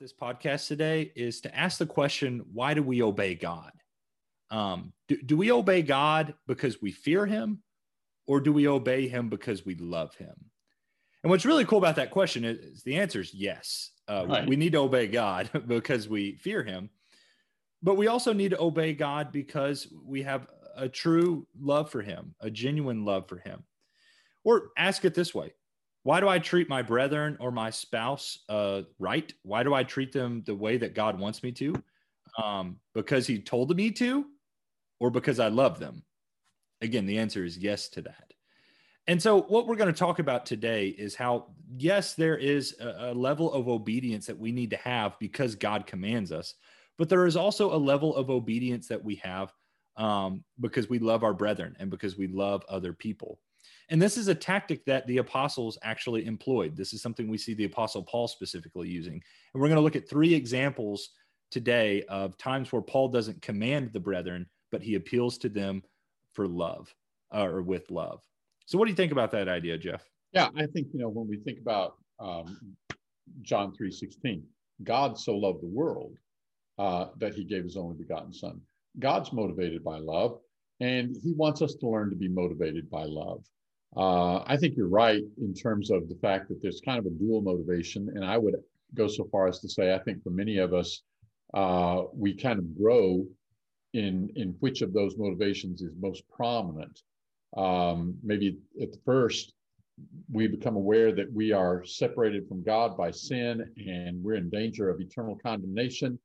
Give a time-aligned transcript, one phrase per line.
[0.00, 3.70] this podcast today is to ask the question why do we obey God?
[4.50, 7.62] Um, do, do we obey God because we fear him
[8.26, 10.34] or do we obey him because we love him?
[11.22, 13.90] And what's really cool about that question is, is the answer is yes.
[14.08, 14.48] Uh, right.
[14.48, 16.88] We need to obey God because we fear him,
[17.82, 20.46] but we also need to obey God because we have
[20.76, 23.64] a true love for him, a genuine love for him.
[24.44, 25.52] Or ask it this way
[26.02, 29.32] why do I treat my brethren or my spouse uh, right?
[29.42, 31.74] Why do I treat them the way that God wants me to?
[32.42, 34.24] Um, because He told me to,
[34.98, 36.02] or because I love them?
[36.80, 38.32] Again, the answer is yes to that.
[39.06, 43.10] And so, what we're going to talk about today is how, yes, there is a,
[43.10, 46.54] a level of obedience that we need to have because God commands us,
[46.96, 49.52] but there is also a level of obedience that we have
[49.96, 53.40] um, because we love our brethren and because we love other people.
[53.90, 56.76] And this is a tactic that the apostles actually employed.
[56.76, 59.14] This is something we see the apostle Paul specifically using.
[59.14, 61.10] And we're going to look at three examples
[61.50, 65.82] today of times where Paul doesn't command the brethren, but he appeals to them
[66.32, 66.94] for love
[67.34, 68.20] uh, or with love.
[68.66, 70.08] So, what do you think about that idea, Jeff?
[70.32, 72.76] Yeah, I think, you know, when we think about um,
[73.42, 74.44] John 3 16,
[74.84, 76.16] God so loved the world
[76.78, 78.60] uh, that he gave his only begotten son.
[79.00, 80.38] God's motivated by love,
[80.78, 83.44] and he wants us to learn to be motivated by love.
[83.96, 87.10] Uh, I think you're right in terms of the fact that there's kind of a
[87.10, 88.08] dual motivation.
[88.14, 88.54] And I would
[88.94, 91.02] go so far as to say, I think for many of us,
[91.54, 93.26] uh, we kind of grow
[93.92, 97.02] in, in which of those motivations is most prominent.
[97.56, 99.54] Um, maybe at the first,
[100.32, 104.88] we become aware that we are separated from God by sin and we're in danger
[104.88, 106.18] of eternal condemnation.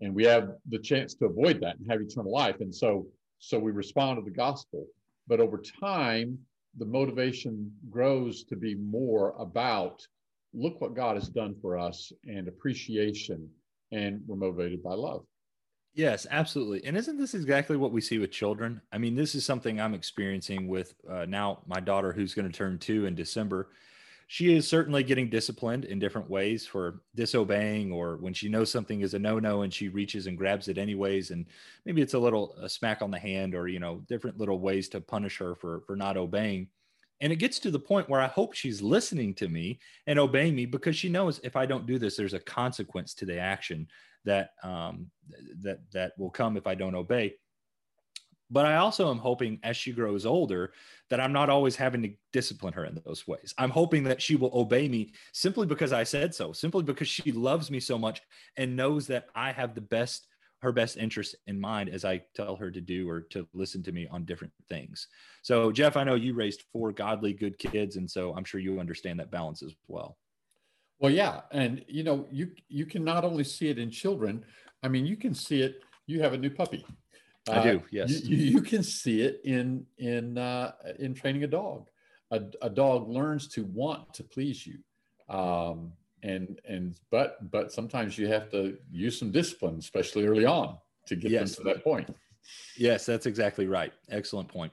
[0.00, 2.56] And we have the chance to avoid that and have eternal life.
[2.60, 3.06] And so,
[3.38, 4.86] so we respond to the gospel.
[5.28, 6.38] But over time,
[6.78, 10.06] the motivation grows to be more about
[10.54, 13.48] look what God has done for us and appreciation,
[13.90, 15.24] and we're motivated by love.
[15.94, 16.84] Yes, absolutely.
[16.84, 18.80] And isn't this exactly what we see with children?
[18.92, 22.56] I mean, this is something I'm experiencing with uh, now my daughter, who's going to
[22.56, 23.68] turn two in December
[24.32, 29.02] she is certainly getting disciplined in different ways for disobeying or when she knows something
[29.02, 31.44] is a no-no and she reaches and grabs it anyways and
[31.84, 34.88] maybe it's a little a smack on the hand or you know different little ways
[34.88, 36.66] to punish her for for not obeying.
[37.20, 40.56] And it gets to the point where i hope she's listening to me and obeying
[40.56, 43.86] me because she knows if i don't do this there's a consequence to the action
[44.24, 45.10] that um
[45.60, 47.34] that that will come if i don't obey
[48.52, 50.74] but I also am hoping as she grows older
[51.08, 53.54] that I'm not always having to discipline her in those ways.
[53.56, 57.32] I'm hoping that she will obey me simply because I said so, simply because she
[57.32, 58.20] loves me so much
[58.58, 60.26] and knows that I have the best
[60.60, 63.90] her best interest in mind as I tell her to do or to listen to
[63.90, 65.08] me on different things.
[65.42, 68.78] So Jeff, I know you raised four godly good kids and so I'm sure you
[68.78, 70.18] understand that balance as well.
[71.00, 74.44] Well, yeah, and you know, you you can not only see it in children,
[74.84, 76.84] I mean, you can see it you have a new puppy
[77.50, 77.78] I do.
[77.78, 81.88] Uh, yes, you, you, can see it in in uh, in training a dog.
[82.30, 84.78] A, a, dog learns to want to please you,
[85.28, 85.92] um,
[86.22, 91.16] and and but but sometimes you have to use some discipline, especially early on, to
[91.16, 91.56] get yes.
[91.56, 92.14] them to that point.
[92.76, 93.92] Yes, that's exactly right.
[94.08, 94.72] Excellent point.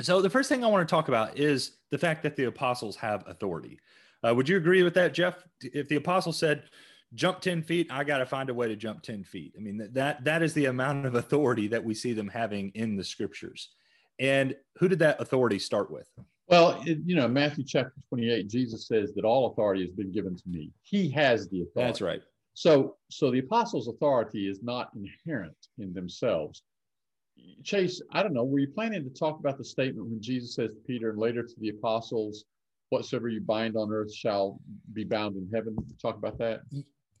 [0.00, 2.96] So the first thing I want to talk about is the fact that the apostles
[2.96, 3.78] have authority.
[4.22, 5.44] Uh, would you agree with that, Jeff?
[5.60, 6.64] If the apostle said,
[7.14, 9.54] jump 10 feet i got to find a way to jump 10 feet.
[9.56, 12.96] I mean that that is the amount of authority that we see them having in
[12.96, 13.70] the scriptures.
[14.18, 16.08] And who did that authority start with?
[16.48, 20.42] Well you know matthew chapter 28 jesus says that all authority has been given to
[20.46, 20.70] me.
[20.82, 21.88] He has the authority.
[21.88, 22.22] That's right.
[22.54, 26.62] So so the apostles authority is not inherent in themselves.
[27.62, 30.70] Chase i don't know were you planning to talk about the statement when jesus says
[30.70, 32.44] to peter and later to the apostles
[32.90, 34.60] whatsoever you bind on earth shall
[34.92, 36.62] be bound in heaven talk about that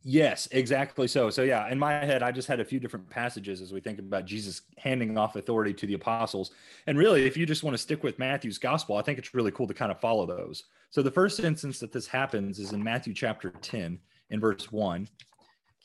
[0.04, 1.28] Yes, exactly so.
[1.28, 3.98] So yeah, in my head, I just had a few different passages as we think
[3.98, 6.52] about Jesus handing off authority to the apostles.
[6.86, 9.50] And really, if you just want to stick with Matthew's gospel, I think it's really
[9.50, 10.64] cool to kind of follow those.
[10.90, 13.98] So the first instance that this happens is in Matthew chapter 10
[14.30, 15.08] in verse 1.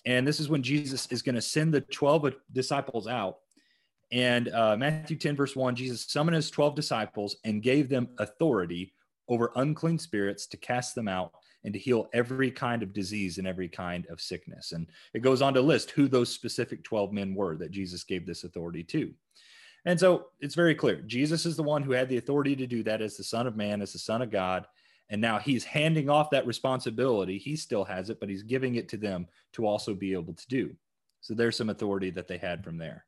[0.06, 3.38] And this is when Jesus is going to send the 12 disciples out.
[4.12, 8.94] And uh, Matthew 10, verse 1, Jesus summoned his 12 disciples and gave them authority
[9.28, 11.32] over unclean spirits to cast them out
[11.64, 14.72] and to heal every kind of disease and every kind of sickness.
[14.72, 18.26] And it goes on to list who those specific 12 men were that Jesus gave
[18.26, 19.14] this authority to.
[19.86, 22.84] And so it's very clear Jesus is the one who had the authority to do
[22.84, 24.66] that as the Son of Man, as the Son of God.
[25.10, 27.38] And now he's handing off that responsibility.
[27.38, 30.48] He still has it, but he's giving it to them to also be able to
[30.48, 30.76] do.
[31.22, 33.06] So there's some authority that they had from there.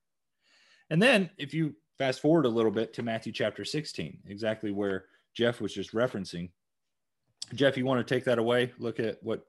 [0.90, 5.06] And then if you fast forward a little bit to Matthew chapter 16, exactly where
[5.34, 6.50] Jeff was just referencing,
[7.54, 8.72] Jeff, you want to take that away?
[8.80, 9.46] Look at what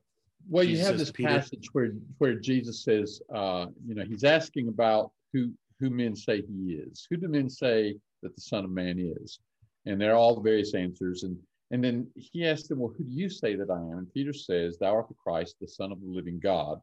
[0.49, 4.69] well, Jesus you have this passage where where Jesus says, uh, you know, he's asking
[4.69, 7.07] about who who men say he is.
[7.11, 9.39] Who do men say that the Son of Man is?
[9.87, 11.23] And there are all the various answers.
[11.23, 11.37] And
[11.71, 13.99] and then he asks them, Well, who do you say that I am?
[13.99, 16.81] And Peter says, Thou art the Christ, the Son of the living God.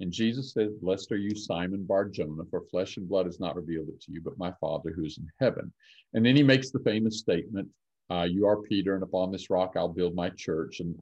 [0.00, 3.56] And Jesus says, Blessed are you, Simon Bar Jonah, for flesh and blood has not
[3.56, 5.72] revealed it to you, but my Father who is in heaven.
[6.14, 7.68] And then he makes the famous statement,
[8.10, 10.98] uh, You are Peter, and upon this rock I'll build my church, and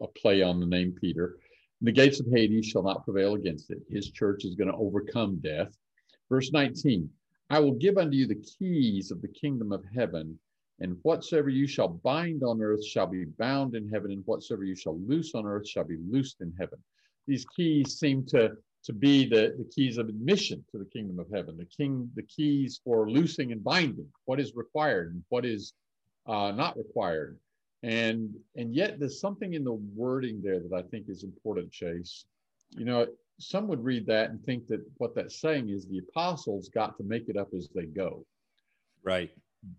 [0.00, 1.38] a, play on the name Peter.
[1.80, 3.78] The gates of Hades shall not prevail against it.
[3.90, 5.76] His church is going to overcome death.
[6.30, 7.10] Verse 19
[7.50, 10.38] I will give unto you the keys of the kingdom of heaven,
[10.80, 14.74] and whatsoever you shall bind on earth shall be bound in heaven, and whatsoever you
[14.74, 16.78] shall loose on earth shall be loosed in heaven.
[17.26, 21.30] These keys seem to, to be the, the keys of admission to the kingdom of
[21.32, 25.74] heaven, the king, the keys for loosing and binding, what is required and what is
[26.26, 27.38] uh, not required.
[27.82, 32.24] And and yet there's something in the wording there that I think is important, Chase.
[32.70, 33.06] You know,
[33.38, 37.04] some would read that and think that what that's saying is the apostles got to
[37.04, 38.24] make it up as they go.
[39.02, 39.30] Right.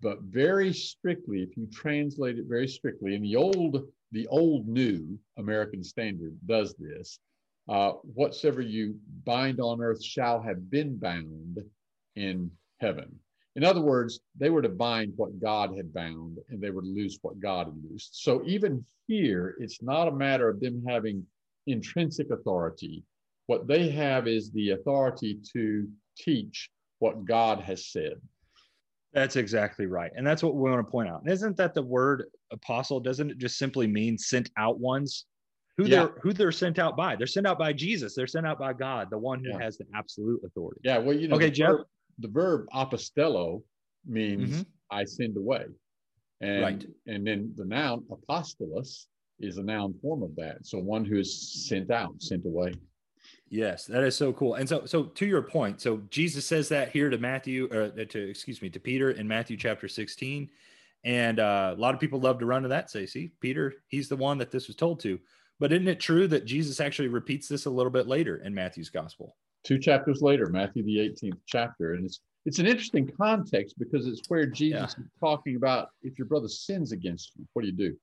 [0.02, 5.18] But very strictly, if you translate it very strictly, in the old, the old new
[5.38, 7.20] American Standard does this.
[7.68, 11.58] Uh, whatsoever you bind on earth shall have been bound
[12.16, 13.20] in heaven.
[13.56, 16.88] In other words, they were to bind what God had bound and they were to
[16.88, 18.24] loose what God had loosed.
[18.24, 21.26] So even here, it's not a matter of them having
[21.66, 23.04] intrinsic authority.
[23.48, 25.88] What they have is the authority to
[26.18, 26.70] teach
[27.00, 28.20] what God has said.
[29.14, 30.12] That's exactly right.
[30.16, 31.22] And that's what we want to point out.
[31.22, 33.00] And isn't that the word apostle?
[33.00, 35.26] Doesn't it just simply mean sent out ones?
[35.78, 35.90] Who yeah.
[35.90, 37.16] they're who they're sent out by?
[37.16, 38.16] They're sent out by Jesus.
[38.16, 39.60] They're sent out by God, the one who yeah.
[39.60, 40.82] has the absolute authority.
[40.84, 40.98] Yeah.
[40.98, 41.76] Well, you know, okay, Jeff
[42.20, 43.62] the verb apostello
[44.06, 44.62] means mm-hmm.
[44.92, 45.66] I send away.
[46.42, 46.86] And, right.
[47.08, 49.06] and then the noun apostolos
[49.40, 50.66] is a noun form of that.
[50.66, 52.74] So one who is sent out, sent away.
[53.50, 54.56] Yes, that is so cool.
[54.56, 58.06] And so, so to your point, so Jesus says that here to Matthew, or uh,
[58.06, 60.50] to excuse me, to Peter in Matthew chapter 16.
[61.04, 64.10] And uh, a lot of people love to run to that, say, see, Peter, he's
[64.10, 65.20] the one that this was told to.
[65.60, 68.90] But isn't it true that Jesus actually repeats this a little bit later in Matthew's
[68.90, 69.36] gospel?
[69.66, 71.94] Two chapters later, Matthew the 18th chapter.
[71.94, 75.04] And it's it's an interesting context because it's where Jesus yeah.
[75.04, 77.98] is talking about if your brother sins against you, what do you do?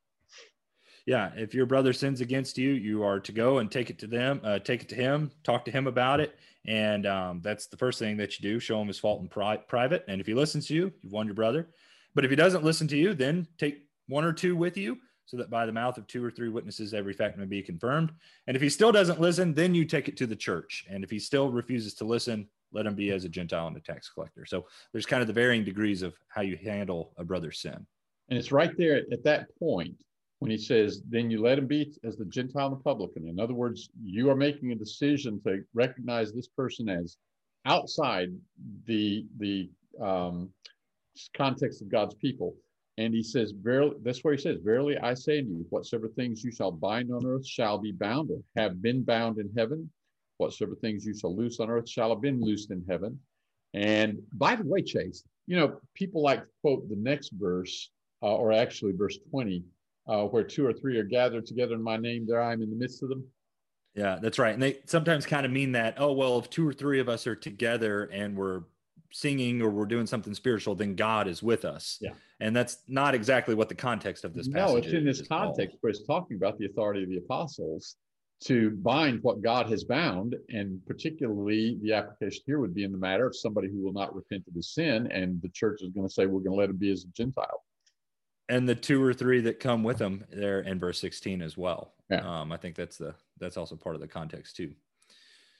[1.07, 4.07] Yeah, if your brother sins against you, you are to go and take it to
[4.07, 6.37] them, uh, take it to him, talk to him about it,
[6.67, 8.61] and um, that's the first thing that you do.
[8.61, 11.27] Show him his fault in pri- private, and if he listens to you, you've won
[11.27, 11.69] your brother.
[12.15, 14.99] But if he doesn't listen to you, then take one or two with you
[15.33, 18.13] so that by the mouth of two or three witnesses every fact may be confirmed.
[18.47, 20.85] And if he still doesn't listen, then you take it to the church.
[20.91, 23.81] And if he still refuses to listen, let him be as a Gentile and a
[23.81, 24.45] tax collector.
[24.45, 27.87] So there's kind of the varying degrees of how you handle a brother's sin.
[28.29, 29.97] And it's right there at that point
[30.41, 33.27] when he says, then you let him be as the Gentile and the publican.
[33.27, 37.17] In other words, you are making a decision to recognize this person as
[37.65, 38.29] outside
[38.87, 40.51] the the um,
[41.35, 42.55] context of God's people
[42.99, 46.45] and he says, Verily, that's where he says, Verily I say to you, whatsoever things
[46.45, 49.91] you shall bind on earth shall be bound or have been bound in heaven.
[50.37, 53.19] Whatsoever things you shall loose on earth shall have been loosed in heaven.
[53.75, 57.91] And by the way, Chase, you know, people like quote the next verse,
[58.23, 59.65] uh, or actually verse 20,
[60.09, 62.71] uh, where two or three are gathered together in my name, there I am in
[62.71, 63.25] the midst of them.
[63.95, 64.55] Yeah, that's right.
[64.55, 67.27] And they sometimes kind of mean that, oh, well, if two or three of us
[67.27, 68.63] are together and we're
[69.13, 71.99] singing or we're doing something spiritual, then God is with us.
[72.01, 72.13] Yeah.
[72.41, 75.77] And that's not exactly what the context of this passage No, it's in this context
[75.81, 77.97] where it's talking about the authority of the apostles
[78.45, 80.35] to bind what God has bound.
[80.49, 84.15] And particularly the application here would be in the matter of somebody who will not
[84.15, 85.11] repent of his sin.
[85.13, 87.09] And the church is going to say, we're going to let him be as a
[87.09, 87.63] Gentile.
[88.49, 91.95] And the two or three that come with him there in verse 16 as well.
[92.11, 92.41] Yeah.
[92.41, 94.73] Um, I think that's the that's also part of the context too.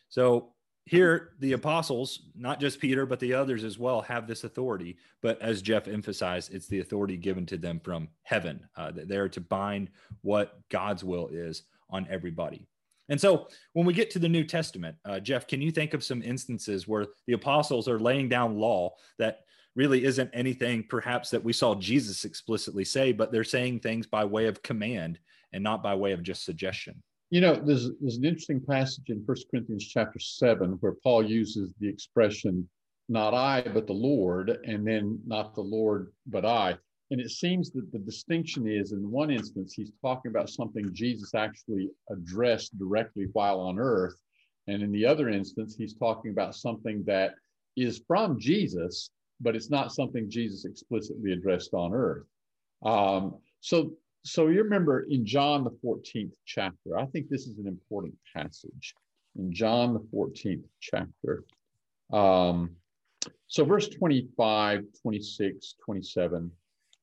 [0.09, 0.53] So
[0.85, 4.97] here the apostles not just peter but the others as well have this authority.
[5.21, 9.29] But as jeff emphasized it's the authority given to them from heaven uh, that they're
[9.31, 9.91] to bind
[10.23, 12.67] what god's will is on everybody.
[13.09, 16.05] And so when we get to the new testament uh, jeff can you think of
[16.05, 19.41] some instances where the apostles are laying down law that
[19.75, 24.25] really isn't anything perhaps that we saw jesus explicitly say but they're saying things by
[24.25, 25.19] way of command
[25.53, 29.25] and not by way of just suggestion you know, there's, there's an interesting passage in
[29.25, 32.69] First Corinthians chapter 7 where Paul uses the expression,
[33.09, 36.77] not I, but the Lord, and then not the Lord, but I.
[37.11, 41.35] And it seems that the distinction is in one instance, he's talking about something Jesus
[41.35, 44.21] actually addressed directly while on earth.
[44.67, 47.33] And in the other instance, he's talking about something that
[47.79, 49.09] is from Jesus,
[49.41, 52.27] but it's not something Jesus explicitly addressed on earth.
[52.85, 57.67] Um, so so you remember in John the 14th chapter, I think this is an
[57.67, 58.95] important passage.
[59.37, 61.45] In John the 14th chapter,
[62.13, 62.77] um,
[63.47, 66.51] so verse 25, 26, 27,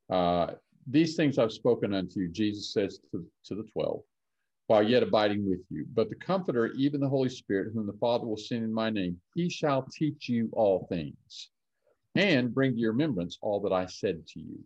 [0.09, 0.47] uh,
[0.88, 4.01] these things I've spoken unto you, Jesus says to, to the 12,
[4.67, 5.85] while yet abiding with you.
[5.93, 9.19] But the Comforter, even the Holy Spirit, whom the Father will send in my name,
[9.35, 11.49] he shall teach you all things
[12.15, 14.59] and bring to your remembrance all that I said to you.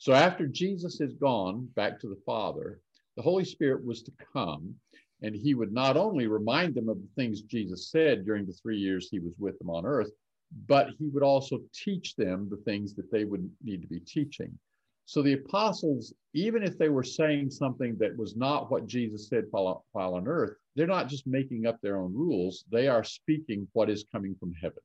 [0.00, 2.80] So after Jesus is gone back to the Father,
[3.18, 4.74] the Holy Spirit was to come
[5.20, 8.78] and he would not only remind them of the things Jesus said during the three
[8.78, 10.10] years he was with them on earth,
[10.66, 14.58] but he would also teach them the things that they would need to be teaching.
[15.04, 19.44] So the apostles, even if they were saying something that was not what Jesus said
[19.50, 23.68] while, while on earth, they're not just making up their own rules, they are speaking
[23.74, 24.82] what is coming from heaven.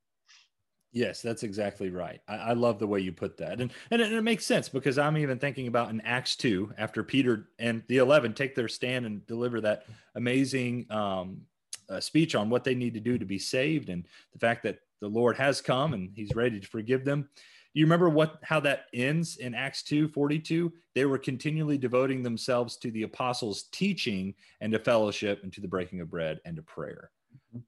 [0.96, 2.22] Yes, that's exactly right.
[2.26, 4.70] I, I, love the way you put that, and, and it, and it makes sense
[4.70, 8.70] because I'm even thinking about in Acts two, after Peter and the eleven take their
[8.70, 11.42] stand and deliver that amazing um,
[11.90, 14.80] uh, speech on what they need to do to be saved, and the fact that
[15.02, 17.28] the Lord has come and He's ready to forgive them.
[17.74, 20.72] You remember what how that ends in Acts 2 42?
[20.94, 25.68] They were continually devoting themselves to the apostles' teaching and to fellowship and to the
[25.68, 27.12] breaking of bread and to prayer.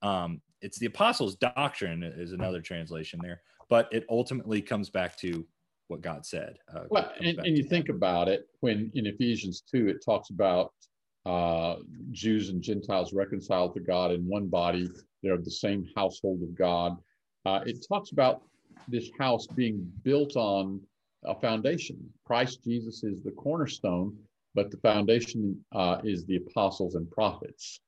[0.01, 5.45] Um, it's the apostles' doctrine is another translation there, but it ultimately comes back to
[5.87, 6.57] what God said.
[6.73, 10.73] Uh, well, and, and you think about it when in Ephesians 2, it talks about
[11.25, 11.77] uh,
[12.11, 14.89] Jews and Gentiles reconciled to God in one body.
[15.23, 16.97] They're the same household of God.
[17.45, 18.43] Uh, it talks about
[18.87, 20.81] this house being built on
[21.25, 21.97] a foundation.
[22.25, 24.15] Christ Jesus is the cornerstone,
[24.55, 27.81] but the foundation uh, is the apostles and prophets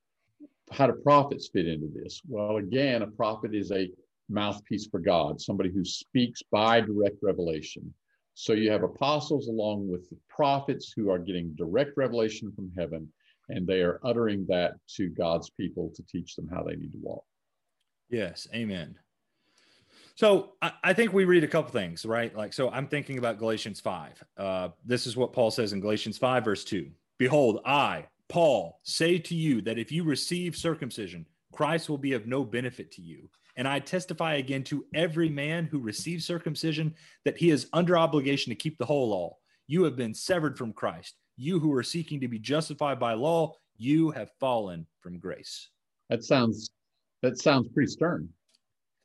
[0.72, 2.22] how do prophets fit into this?
[2.28, 3.90] Well, again, a prophet is a
[4.30, 7.94] mouthpiece for God, somebody who speaks by direct revelation.
[8.36, 13.12] So you have apostles along with the prophets who are getting direct revelation from heaven,
[13.50, 17.00] and they are uttering that to God's people to teach them how they need to
[17.02, 17.26] walk.
[18.10, 18.96] Yes, amen.
[20.16, 22.36] So I, I think we read a couple things, right?
[22.36, 24.24] Like, so I'm thinking about Galatians 5.
[24.38, 29.18] Uh, this is what Paul says in Galatians 5, verse 2 Behold, I, Paul, say
[29.18, 33.30] to you that if you receive circumcision, Christ will be of no benefit to you.
[33.58, 36.94] And I testify again to every man who receives circumcision
[37.26, 39.36] that he is under obligation to keep the whole law.
[39.68, 41.16] You have been severed from Christ.
[41.36, 45.70] You who are seeking to be justified by law, you have fallen from grace.
[46.10, 46.70] That sounds
[47.22, 48.30] that sounds pretty stern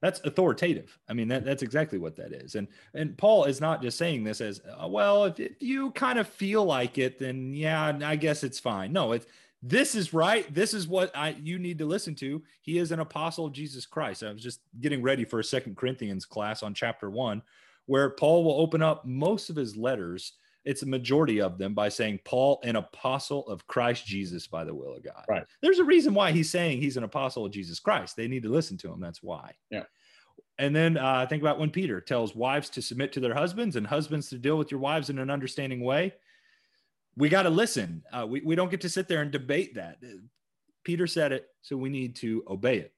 [0.05, 0.99] that's authoritative.
[1.09, 2.57] I mean that, that's exactly what that is.
[2.57, 6.19] And and paul is not just saying this as uh, well if, if you kind
[6.19, 8.93] of feel like it then yeah i guess it's fine.
[8.93, 9.27] No it's
[9.63, 10.53] this is right.
[10.55, 12.43] This is what i you need to listen to.
[12.61, 14.23] He is an apostle of jesus christ.
[14.23, 17.41] I was just getting ready for a second corinthians class on chapter one
[17.87, 20.35] where paul will open up most of his letters
[20.65, 24.75] it's a majority of them by saying Paul, an apostle of Christ Jesus by the
[24.75, 25.25] will of God.
[25.29, 25.45] Right.
[25.61, 28.17] There's a reason why he's saying he's an apostle of Jesus Christ.
[28.17, 29.01] They need to listen to him.
[29.01, 29.53] That's why.
[29.71, 29.85] Yeah.
[30.59, 33.87] And then uh, think about when Peter tells wives to submit to their husbands and
[33.87, 36.15] husbands to deal with your wives in an understanding way.
[37.17, 38.03] We got to listen.
[38.13, 39.99] Uh, we, we don't get to sit there and debate that.
[40.85, 42.93] Peter said it, so we need to obey it.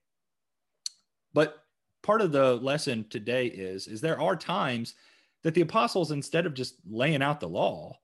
[1.33, 1.57] But
[2.03, 4.95] part of the lesson today is is there are times
[5.43, 7.97] that the apostles, instead of just laying out the law,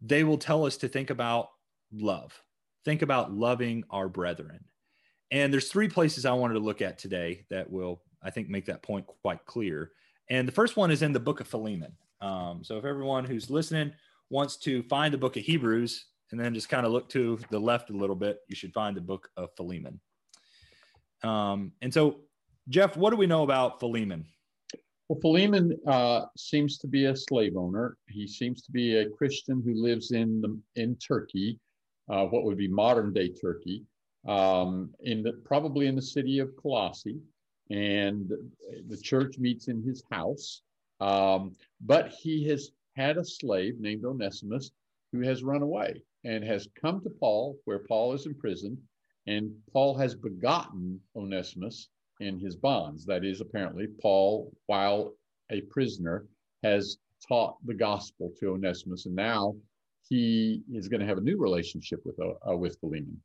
[0.00, 1.48] they will tell us to think about
[1.92, 2.40] love,
[2.84, 4.64] think about loving our brethren.
[5.30, 8.66] And there's three places I wanted to look at today that will, I think, make
[8.66, 9.92] that point quite clear.
[10.28, 11.92] And the first one is in the book of Philemon.
[12.20, 13.92] Um, so if everyone who's listening
[14.30, 17.58] wants to find the book of Hebrews and then just kind of look to the
[17.58, 20.00] left a little bit, you should find the book of Philemon.
[21.22, 22.20] Um, and so,
[22.68, 24.26] Jeff, what do we know about Philemon?
[25.08, 27.96] Well, Philemon uh, seems to be a slave owner.
[28.08, 31.58] He seems to be a Christian who lives in the, in Turkey,
[32.08, 33.84] uh, what would be modern day Turkey,
[34.26, 37.20] um, in the, probably in the city of Colossae,
[37.70, 38.30] and
[38.88, 40.62] the church meets in his house.
[41.00, 44.70] Um, but he has had a slave named Onesimus
[45.12, 48.78] who has run away and has come to Paul, where Paul is imprisoned,
[49.26, 51.88] and Paul has begotten Onesimus
[52.22, 53.04] in his bonds.
[53.06, 55.14] That is, apparently, Paul, while
[55.50, 56.26] a prisoner,
[56.62, 59.54] has taught the gospel to Onesimus, and now
[60.08, 63.20] he is going to have a new relationship with uh, with Philemon.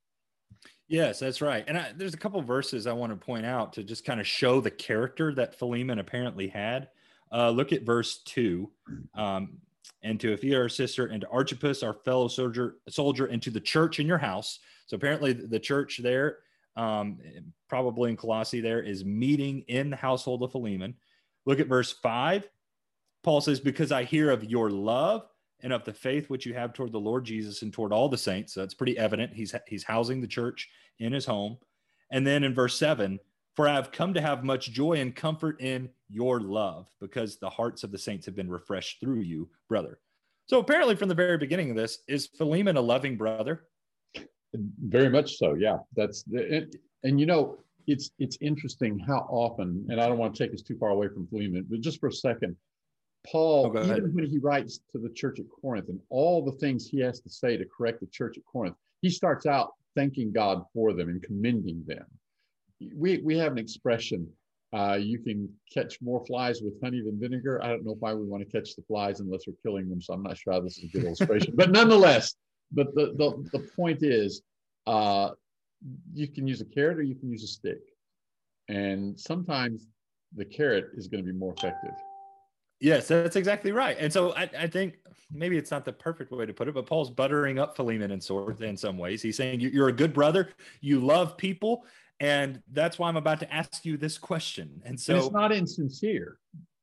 [0.88, 1.66] Yes, that's right.
[1.68, 4.27] And I, there's a couple verses I want to point out to just kind of
[4.27, 6.89] show the character that Philemon apparently had.
[7.32, 8.72] Uh, look at verse two.
[9.13, 9.58] Um,
[10.01, 13.60] and to Apphia, our sister, and to Archippus, our fellow soldier, soldier, and to the
[13.60, 14.60] church in your house.
[14.86, 16.38] So apparently, the church there
[16.78, 17.18] um,
[17.68, 20.96] probably in Colossae there, is meeting in the household of Philemon.
[21.46, 22.48] Look at verse five.
[23.24, 25.28] Paul says, Because I hear of your love
[25.62, 28.18] and of the faith which you have toward the Lord Jesus and toward all the
[28.18, 28.54] saints.
[28.54, 29.34] So that's pretty evident.
[29.34, 30.70] He's he's housing the church
[31.00, 31.58] in his home.
[32.12, 33.20] And then in verse 7,
[33.56, 37.50] for I have come to have much joy and comfort in your love, because the
[37.50, 40.00] hearts of the saints have been refreshed through you, brother.
[40.46, 43.64] So apparently, from the very beginning of this, is Philemon a loving brother?
[44.54, 45.56] Very much so.
[45.56, 46.68] Yeah, that's the,
[47.04, 50.62] and you know it's it's interesting how often, and I don't want to take us
[50.62, 52.56] too far away from Philemon, but just for a second,
[53.25, 56.88] Paul, oh, even when he writes to the church at Corinth and all the things
[56.88, 60.63] he has to say to correct the church at Corinth, he starts out thanking God
[60.74, 62.06] for them and commending them.
[62.96, 64.27] We, we have an expression
[64.74, 67.63] uh, you can catch more flies with honey than vinegar.
[67.63, 70.01] I don't know why we want to catch the flies unless we're killing them.
[70.01, 71.54] So I'm not sure how this is a good illustration.
[71.56, 72.36] but nonetheless,
[72.72, 74.42] but the, the, the point is
[74.86, 75.32] uh,
[76.14, 77.82] you can use a carrot or you can use a stick.
[78.68, 79.88] And sometimes
[80.36, 81.94] the carrot is going to be more effective.
[82.80, 83.98] Yes, that's exactly right.
[84.00, 85.00] And so I, I, think
[85.32, 88.22] maybe it's not the perfect way to put it, but Paul's buttering up Philemon in
[88.22, 89.22] sort in some ways.
[89.22, 90.50] He's saying you're a good brother,
[90.82, 91.86] you love people,
[92.20, 94.82] and that's why I'm about to ask you this question.
[94.86, 96.38] And so and it's not insincere,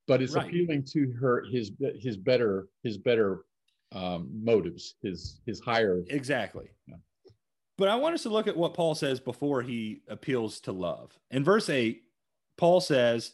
[0.08, 0.46] but it's right.
[0.46, 3.44] appealing to her his his better his better
[3.94, 6.66] um, motives, his his higher exactly.
[6.86, 6.96] Yeah.
[7.76, 11.16] But I want us to look at what Paul says before he appeals to love.
[11.30, 12.02] In verse eight,
[12.56, 13.32] Paul says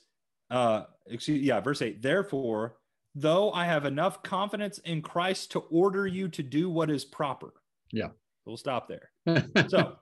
[0.50, 2.02] uh, excuse, yeah, verse 8.
[2.02, 2.76] Therefore,
[3.14, 7.54] though I have enough confidence in Christ to order you to do what is proper.
[7.92, 8.08] Yeah.
[8.44, 9.10] We'll stop there.
[9.68, 9.96] so,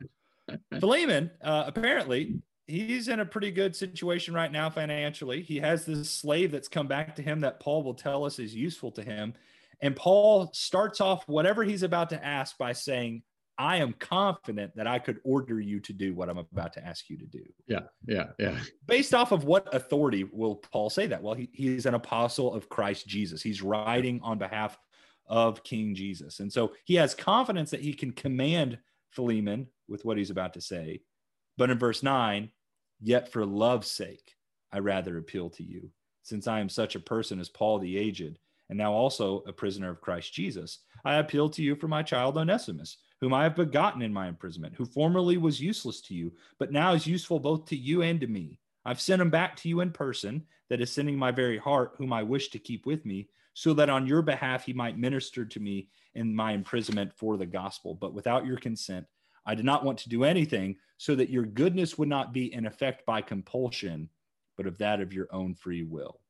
[0.80, 5.42] Philemon, uh, apparently, he's in a pretty good situation right now financially.
[5.42, 8.54] He has this slave that's come back to him that Paul will tell us is
[8.54, 9.34] useful to him.
[9.80, 13.22] And Paul starts off whatever he's about to ask by saying,
[13.58, 17.10] I am confident that I could order you to do what I'm about to ask
[17.10, 17.42] you to do.
[17.66, 18.56] Yeah, yeah, yeah.
[18.86, 21.22] Based off of what authority will Paul say that?
[21.22, 23.42] Well, he, he's an apostle of Christ Jesus.
[23.42, 24.78] He's writing on behalf
[25.26, 26.38] of King Jesus.
[26.38, 28.78] And so he has confidence that he can command
[29.10, 31.00] Philemon with what he's about to say.
[31.56, 32.50] But in verse 9,
[33.00, 34.34] yet for love's sake,
[34.72, 35.90] I rather appeal to you,
[36.22, 39.90] since I am such a person as Paul the aged, and now also a prisoner
[39.90, 40.80] of Christ Jesus.
[41.04, 44.74] I appeal to you for my child Onesimus whom I have begotten in my imprisonment,
[44.76, 48.26] who formerly was useless to you, but now is useful both to you and to
[48.26, 48.60] me.
[48.84, 52.12] I've sent him back to you in person, that is sending my very heart, whom
[52.12, 55.60] I wish to keep with me, so that on your behalf he might minister to
[55.60, 57.94] me in my imprisonment for the gospel.
[57.94, 59.06] But without your consent,
[59.46, 62.66] I did not want to do anything so that your goodness would not be in
[62.66, 64.10] effect by compulsion,
[64.56, 66.20] but of that of your own free will.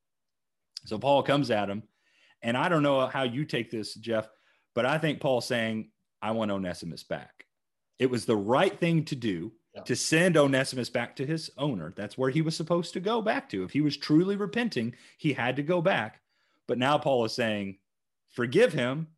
[0.86, 1.82] So Paul comes at him.
[2.42, 4.28] And I don't know how you take this, Jeff,
[4.74, 5.90] but I think Paul's saying,
[6.22, 7.46] I want Onesimus back.
[7.98, 9.82] It was the right thing to do yeah.
[9.82, 11.92] to send Onesimus back to his owner.
[11.96, 13.64] That's where he was supposed to go back to.
[13.64, 16.20] If he was truly repenting, he had to go back.
[16.66, 17.78] But now Paul is saying,
[18.30, 19.08] forgive him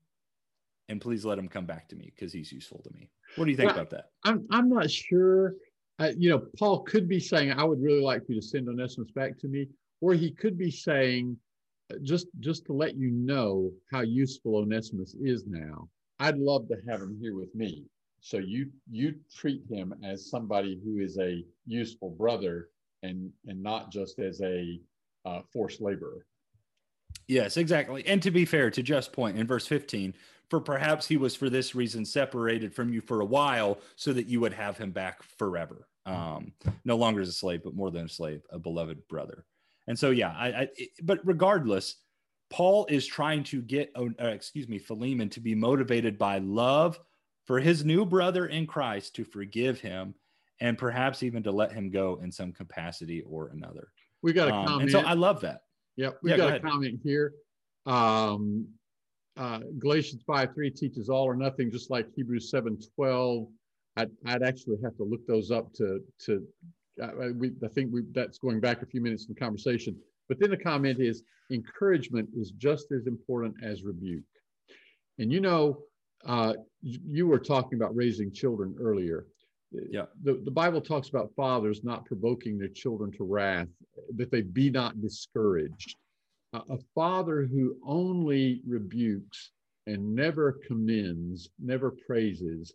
[0.88, 3.10] and please let him come back to me because he's useful to me.
[3.36, 4.10] What do you think well, about that?
[4.24, 5.54] I'm, I'm not sure.
[5.98, 9.10] Uh, you know, Paul could be saying, I would really like you to send Onesimus
[9.12, 9.68] back to me.
[10.00, 11.36] Or he could be saying,
[12.02, 15.88] just just to let you know how useful Onesimus is now.
[16.18, 17.86] I'd love to have him here with me.
[18.20, 22.68] So you you treat him as somebody who is a useful brother
[23.02, 24.80] and and not just as a
[25.24, 26.26] uh, forced laborer.
[27.28, 28.06] Yes, exactly.
[28.06, 30.14] And to be fair, to just point in verse 15,
[30.48, 34.26] for perhaps he was for this reason separated from you for a while, so that
[34.26, 35.88] you would have him back forever.
[36.06, 36.52] Um,
[36.84, 39.44] no longer as a slave, but more than a slave, a beloved brother.
[39.90, 40.68] And so, yeah, I, I
[41.02, 41.96] but regardless,
[42.48, 47.00] Paul is trying to get, uh, excuse me, Philemon to be motivated by love
[47.44, 50.14] for his new brother in Christ to forgive him
[50.60, 53.88] and perhaps even to let him go in some capacity or another.
[54.22, 54.82] We got a um, comment.
[54.82, 55.62] And so I love that.
[55.96, 56.18] Yep.
[56.22, 57.32] We yeah, got go a comment here.
[57.84, 58.68] Um,
[59.36, 63.48] uh, Galatians 5 3 teaches all or nothing, just like Hebrews 7 12.
[63.96, 66.46] I'd, I'd actually have to look those up to, to
[67.00, 69.96] uh, we, I think we, that's going back a few minutes in the conversation.
[70.28, 74.22] But then the comment is encouragement is just as important as rebuke.
[75.18, 75.78] And you know,
[76.24, 79.26] uh, you were talking about raising children earlier.
[79.72, 80.06] Yeah.
[80.22, 83.68] The, the Bible talks about fathers not provoking their children to wrath,
[84.16, 85.96] that they be not discouraged.
[86.52, 89.52] Uh, a father who only rebukes
[89.86, 92.74] and never commends, never praises,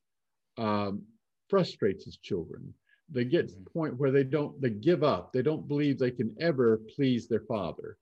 [0.58, 1.02] um,
[1.50, 2.74] frustrates his children
[3.10, 3.80] they get to the mm-hmm.
[3.80, 7.42] point where they don't they give up they don't believe they can ever please their
[7.42, 7.98] father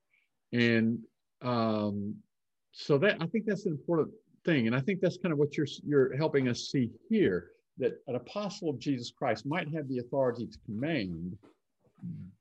[0.51, 0.99] and
[1.41, 2.15] um,
[2.71, 4.09] so that i think that's an important
[4.45, 8.01] thing and i think that's kind of what you're you're helping us see here that
[8.07, 11.37] an apostle of jesus christ might have the authority to command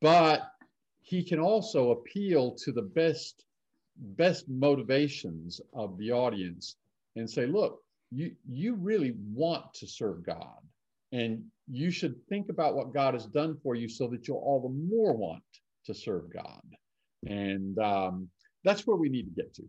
[0.01, 0.53] but
[1.01, 3.45] he can also appeal to the best
[3.97, 6.77] best motivations of the audience
[7.17, 10.59] and say, look, you, you really want to serve God.
[11.13, 14.61] And you should think about what God has done for you so that you'll all
[14.61, 15.43] the more want
[15.87, 16.63] to serve God.
[17.27, 18.29] And um,
[18.63, 19.63] that's where we need to get to.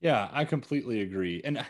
[0.00, 1.42] Yeah, I completely agree.
[1.44, 1.64] And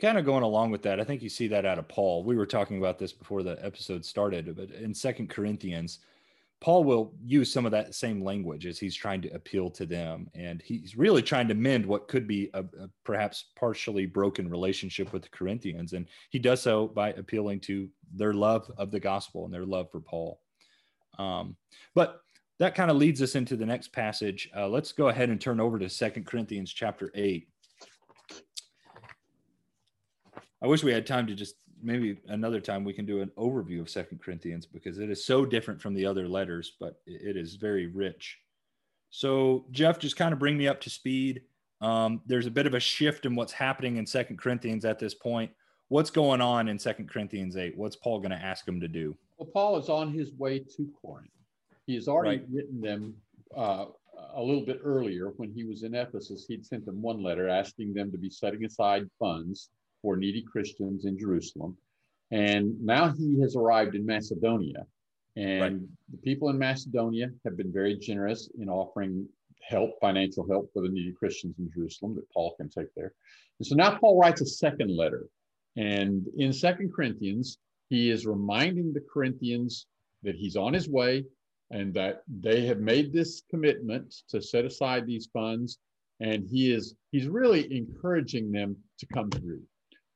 [0.00, 2.24] kind of going along with that, I think you see that out of Paul.
[2.24, 5.98] We were talking about this before the episode started, but in Second Corinthians,
[6.60, 10.28] Paul will use some of that same language as he's trying to appeal to them.
[10.34, 15.12] And he's really trying to mend what could be a, a, perhaps partially broken relationship
[15.12, 15.94] with the Corinthians.
[15.94, 19.90] And he does so by appealing to their love of the gospel and their love
[19.90, 20.40] for Paul.
[21.18, 21.56] Um,
[21.94, 22.20] but
[22.58, 24.50] that kind of leads us into the next passage.
[24.54, 27.48] Uh, let's go ahead and turn over to Second Corinthians chapter 8.
[30.62, 33.80] I wish we had time to just maybe another time we can do an overview
[33.80, 37.56] of second corinthians because it is so different from the other letters but it is
[37.56, 38.38] very rich.
[39.10, 41.42] So jeff just kind of bring me up to speed.
[41.80, 45.14] Um, there's a bit of a shift in what's happening in second corinthians at this
[45.14, 45.50] point.
[45.88, 49.16] What's going on in second corinthians 8 what's paul going to ask them to do?
[49.38, 51.30] Well paul is on his way to corinth.
[51.86, 52.46] He has already right.
[52.52, 53.14] written them
[53.56, 53.86] uh,
[54.34, 55.30] a little bit earlier.
[55.36, 58.64] When he was in ephesus he'd sent them one letter asking them to be setting
[58.64, 59.70] aside funds
[60.02, 61.76] for needy Christians in Jerusalem.
[62.30, 64.86] And now he has arrived in Macedonia.
[65.36, 65.80] And right.
[66.12, 69.28] the people in Macedonia have been very generous in offering
[69.62, 73.12] help, financial help for the needy Christians in Jerusalem that Paul can take there.
[73.58, 75.28] And so now Paul writes a second letter.
[75.76, 77.58] And in Second Corinthians,
[77.88, 79.86] he is reminding the Corinthians
[80.22, 81.24] that he's on his way
[81.70, 85.78] and that they have made this commitment to set aside these funds.
[86.20, 89.62] And he is he's really encouraging them to come through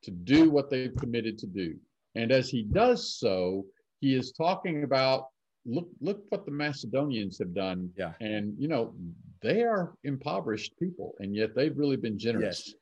[0.05, 1.75] to do what they've committed to do.
[2.15, 3.65] And as he does so,
[3.99, 5.27] he is talking about
[5.65, 7.89] look look what the Macedonians have done.
[7.97, 8.13] Yeah.
[8.21, 8.93] And you know,
[9.41, 12.63] they are impoverished people, and yet they've really been generous.
[12.67, 12.75] Yes.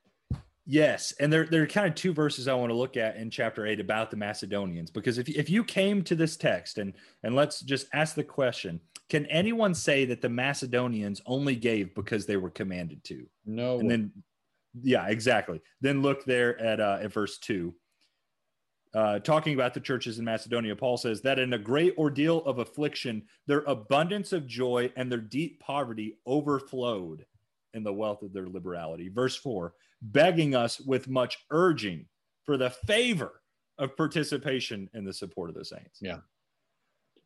[0.66, 3.30] Yes, and there, there are kind of two verses I want to look at in
[3.30, 4.92] chapter eight about the Macedonians.
[4.92, 8.80] Because if, if you came to this text and and let's just ask the question,
[9.10, 13.26] can anyone say that the Macedonians only gave because they were commanded to?
[13.46, 13.80] No.
[13.80, 14.12] And then
[14.82, 15.62] yeah, exactly.
[15.82, 17.74] Then look there at uh, at verse two.
[18.94, 22.60] Uh, talking about the churches in Macedonia, Paul says that in a great ordeal of
[22.60, 27.26] affliction, their abundance of joy and their deep poverty overflowed
[27.74, 29.10] in the wealth of their liberality.
[29.10, 32.06] Verse four, begging us with much urging
[32.44, 33.42] for the favor
[33.78, 36.00] of participation in the support of the saints.
[36.02, 36.18] Yeah.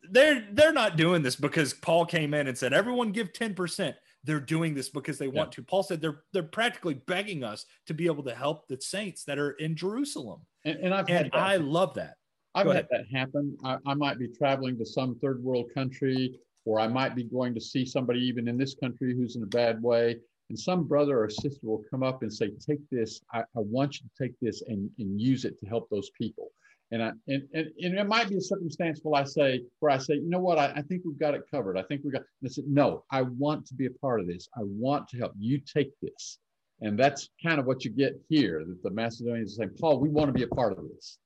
[0.10, 4.40] They're they're not doing this because Paul came in and said, everyone give 10% they're
[4.40, 5.56] doing this because they want yeah.
[5.56, 5.64] to.
[5.64, 9.40] Paul said they're they're practically begging us to be able to help the saints that
[9.40, 10.42] are in Jerusalem.
[10.66, 12.16] And, and, I've and I love that.
[12.56, 13.06] I've Go had ahead.
[13.12, 13.58] that happen.
[13.64, 17.54] I, I might be traveling to some third world country, or I might be going
[17.54, 20.18] to see somebody even in this country who's in a bad way.
[20.50, 23.22] And some brother or sister will come up and say, Take this.
[23.34, 26.52] I, I want you to take this and, and use it to help those people.
[26.92, 29.98] And, I, and, and, and it might be a circumstance where I say, where I
[29.98, 31.78] say, you know what, I, I think we've got it covered.
[31.78, 34.28] I think we got, and I said, no, I want to be a part of
[34.28, 34.48] this.
[34.56, 36.40] I want to help you take this.
[36.80, 40.10] And that's kind of what you get here that the Macedonians are saying, Paul, we
[40.10, 41.18] want to be a part of this.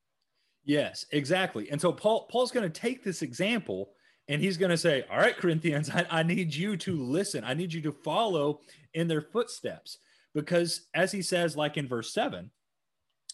[0.63, 1.69] Yes, exactly.
[1.69, 3.91] And so Paul, Paul's going to take this example
[4.27, 7.43] and he's going to say, all right, Corinthians, I, I need you to listen.
[7.43, 8.61] I need you to follow
[8.93, 9.97] in their footsteps.
[10.33, 12.51] Because as he says, like in verse seven,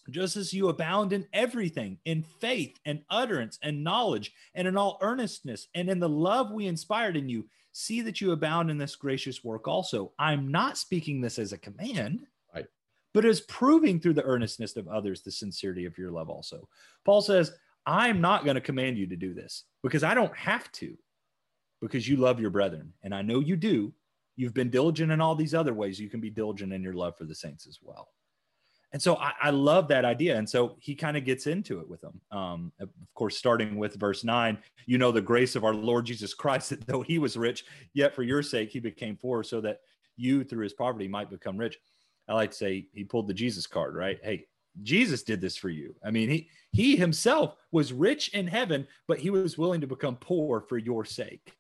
[0.10, 4.98] just as you abound in everything, in faith and utterance and knowledge, and in all
[5.02, 8.96] earnestness, and in the love we inspired in you, see that you abound in this
[8.96, 10.12] gracious work also.
[10.18, 12.66] I'm not speaking this as a command, right.
[13.14, 16.68] but as proving through the earnestness of others the sincerity of your love also.
[17.06, 17.52] Paul says,
[17.86, 20.98] I'm not going to command you to do this because I don't have to,
[21.82, 22.94] because you love your brethren.
[23.04, 23.94] And I know you do.
[24.36, 26.00] You've been diligent in all these other ways.
[26.00, 28.10] You can be diligent in your love for the saints as well.
[28.94, 30.38] And so I, I love that idea.
[30.38, 32.22] And so he kind of gets into it with them.
[32.32, 36.34] Um, of course, starting with verse nine, you know, the grace of our Lord Jesus
[36.34, 39.80] Christ, that though he was rich, yet for your sake he became poor, so that
[40.16, 41.78] you through his poverty might become rich.
[42.28, 44.20] I like to say he pulled the Jesus card, right?
[44.24, 44.48] Hey,
[44.84, 45.96] Jesus did this for you.
[46.04, 50.16] I mean, he he himself was rich in heaven, but he was willing to become
[50.18, 51.54] poor for your sake.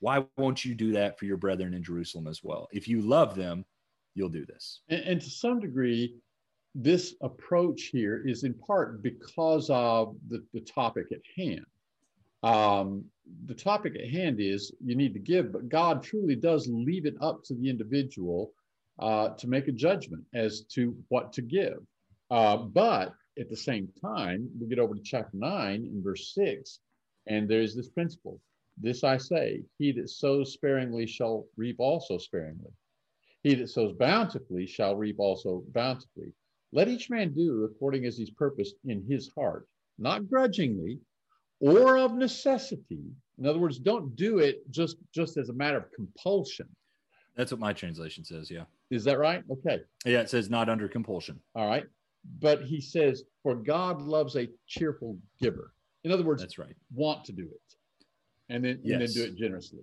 [0.00, 2.68] Why won't you do that for your brethren in Jerusalem as well?
[2.72, 3.64] If you love them,
[4.14, 4.82] you'll do this.
[4.88, 6.16] And, and to some degree,
[6.74, 11.64] this approach here is in part because of the, the topic at hand.
[12.42, 13.04] Um,
[13.46, 17.14] the topic at hand is you need to give, but God truly does leave it
[17.20, 18.52] up to the individual
[18.98, 21.78] uh, to make a judgment as to what to give.
[22.30, 26.80] Uh, but at the same time, we get over to chapter 9 in verse 6,
[27.26, 28.40] and there's this principle
[28.76, 32.72] This I say, he that sows sparingly shall reap also sparingly.
[33.42, 36.32] He that sows bountifully shall reap also bountifully.
[36.74, 39.66] Let each man do according as he's purposed in his heart,
[39.98, 40.98] not grudgingly
[41.60, 43.04] or of necessity.
[43.38, 46.68] In other words, don't do it just, just as a matter of compulsion.
[47.36, 48.50] That's what my translation says.
[48.50, 48.64] Yeah.
[48.90, 49.42] Is that right?
[49.50, 49.80] Okay.
[50.04, 51.40] Yeah, it says not under compulsion.
[51.54, 51.84] All right.
[52.40, 55.72] But he says, for God loves a cheerful giver.
[56.02, 56.74] In other words, that's right.
[56.92, 57.76] Want to do it,
[58.48, 58.92] and then yes.
[58.92, 59.80] and then do it generously.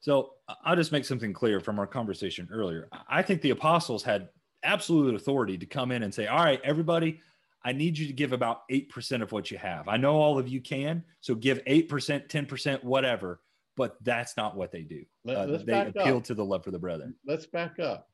[0.00, 0.32] So
[0.64, 2.88] I'll just make something clear from our conversation earlier.
[3.08, 4.28] I think the apostles had
[4.66, 7.20] absolute authority to come in and say, "All right, everybody,
[7.66, 9.88] I need you to give about 8% of what you have.
[9.88, 13.40] I know all of you can, so give 8%, 10%, whatever,
[13.76, 15.04] but that's not what they do.
[15.24, 16.24] Let, uh, they appeal up.
[16.24, 17.16] to the love for the brethren.
[17.26, 18.08] Let's back up.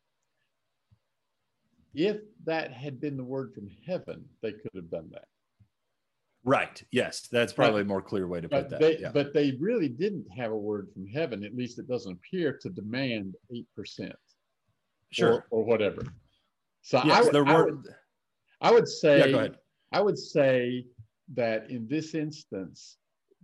[1.95, 5.27] If that had been the word from heaven, they could have done that.
[6.45, 6.83] Right.
[6.91, 8.81] Yes, that's probably but, a more clear way to put that.
[8.81, 9.11] They, yeah.
[9.13, 11.45] But they really didn't have a word from heaven.
[11.45, 14.17] At least it doesn't appear to demand eight percent,
[15.11, 16.03] sure, or, or, whatever.
[16.83, 17.63] So yes, I, there I.
[17.63, 17.85] Would,
[18.61, 19.31] I would say.
[19.31, 19.49] Yeah.
[19.95, 20.87] I would say
[21.35, 22.97] that in this instance,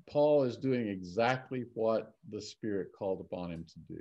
[0.08, 4.00] Paul is doing exactly what the Spirit called upon him to do.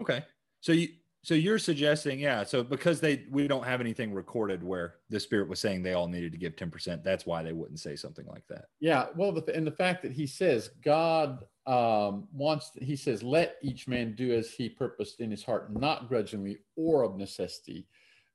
[0.00, 0.24] Okay,
[0.60, 0.88] so you
[1.24, 2.44] so you're suggesting, yeah.
[2.44, 6.06] So because they we don't have anything recorded where the spirit was saying they all
[6.06, 8.66] needed to give ten percent, that's why they wouldn't say something like that.
[8.78, 9.06] Yeah.
[9.16, 13.88] Well, the, and the fact that he says God um, wants, he says, let each
[13.88, 17.88] man do as he purposed in his heart, not grudgingly or of necessity.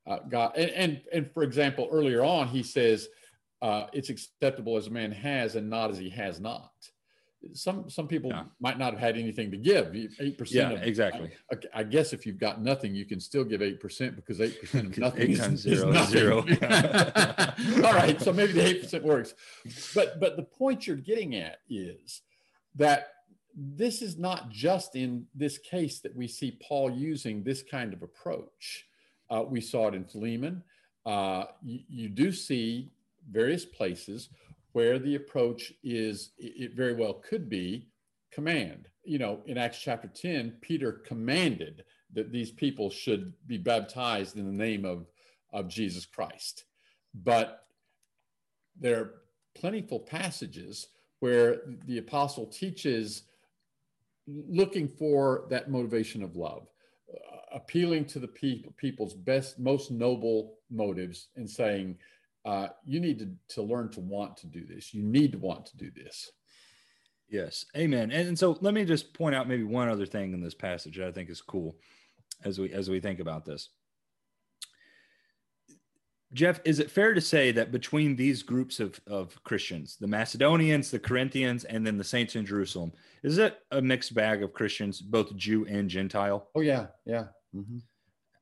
[0.08, 3.08] Uh, God, and, and and for example, earlier on he says
[3.62, 6.72] uh, it's acceptable as a man has and not as he has not
[7.54, 8.44] some some people yeah.
[8.60, 9.96] might not have had anything to give.
[10.20, 10.74] Eight percent.
[10.74, 11.32] Yeah, exactly.
[11.52, 14.60] I, I, guess if you've got nothing, you can still give eight percent because eight
[14.60, 16.38] percent of nothing times is, zero is zero.
[17.86, 19.34] All right, so maybe the eight percent works,
[19.96, 22.22] but but the point you're getting at is
[22.76, 23.14] that
[23.56, 28.04] this is not just in this case that we see Paul using this kind of
[28.04, 28.86] approach.
[29.30, 30.64] Uh, we saw it in Philemon.
[31.06, 32.92] Uh, you, you do see
[33.32, 34.30] various places
[34.74, 37.88] where the approach is, it very well could be
[38.32, 38.88] command.
[39.04, 44.46] You know, in Acts chapter 10, Peter commanded that these people should be baptized in
[44.46, 45.08] the name of,
[45.52, 46.66] of Jesus Christ.
[47.14, 47.66] But
[48.80, 49.14] there are
[49.56, 50.88] plentiful passages
[51.20, 53.24] where the apostle teaches
[54.28, 56.68] looking for that motivation of love,
[57.12, 61.98] uh, appealing to the people, people's best, most noble motives, and saying,
[62.50, 64.92] uh, you need to, to learn to want to do this.
[64.92, 66.32] You need to want to do this.
[67.30, 67.66] Yes.
[67.78, 68.12] Amen.
[68.12, 70.98] And, and so let me just point out maybe one other thing in this passage
[70.98, 71.78] that I think is cool
[72.44, 73.70] as we as we think about this.
[76.34, 80.90] Jeff, is it fair to say that between these groups of, of Christians, the Macedonians,
[80.90, 82.92] the Corinthians, and then the saints in Jerusalem,
[83.24, 86.48] is it a mixed bag of Christians, both Jew and Gentile?
[86.56, 86.88] Oh, yeah.
[87.06, 87.26] Yeah.
[87.56, 87.80] Mm-hmm.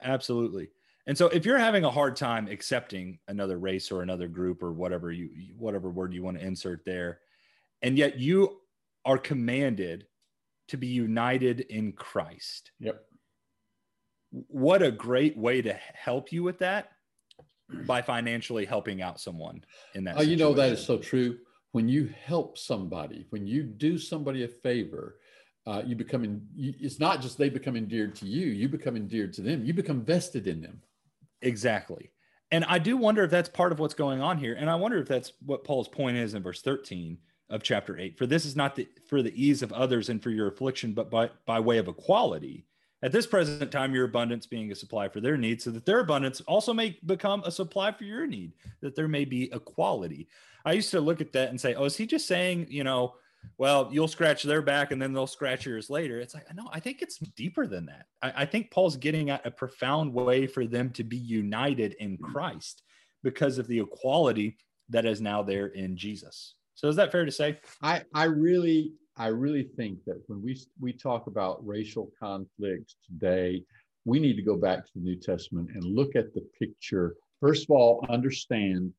[0.02, 0.70] Absolutely.
[1.08, 4.74] And so if you're having a hard time accepting another race or another group or
[4.74, 7.22] whatever you whatever word you want to insert there,
[7.82, 8.60] and yet you
[9.06, 10.06] are commanded
[10.67, 12.72] to be united in Christ.
[12.82, 13.02] Yep.
[14.32, 16.89] What a great way to help you with that
[17.86, 19.63] by financially helping out someone
[19.96, 20.17] in that.
[20.17, 21.38] Oh, you know that is so true.
[21.72, 25.20] When you help somebody, when you do somebody a favor,
[25.67, 28.96] uh, you become in, you, it's not just they become endeared to you you become
[28.96, 30.82] endeared to them you become vested in them
[31.41, 32.12] Exactly.
[32.52, 34.56] And I do wonder if that's part of what's going on here.
[34.58, 37.17] And I wonder if that's what Paul's point is in verse 13
[37.50, 38.17] of chapter 8.
[38.17, 41.10] For this is not the, for the ease of others and for your affliction, but
[41.10, 42.65] by, by way of equality.
[43.04, 46.00] At this present time, your abundance being a supply for their needs, so that their
[46.00, 50.28] abundance also may become a supply for your need, that there may be equality.
[50.65, 53.13] I used to look at that and say, oh, is he just saying, you know,
[53.58, 56.19] well, you'll scratch their back and then they'll scratch yours later.
[56.19, 58.06] It's like, no, I think it's deeper than that.
[58.21, 62.17] I, I, think Paul's getting at a profound way for them to be united in
[62.17, 62.32] mm-hmm.
[62.32, 62.84] Christ
[63.23, 64.58] because of the equality
[64.89, 66.56] that is now there in Jesus.
[66.76, 67.60] So is that fair to say?
[67.82, 73.63] I, I really, I really think that when we we talk about racial conflicts today,
[74.06, 77.15] we need to go back to the New Testament and look at the picture.
[77.41, 78.93] First of all, understand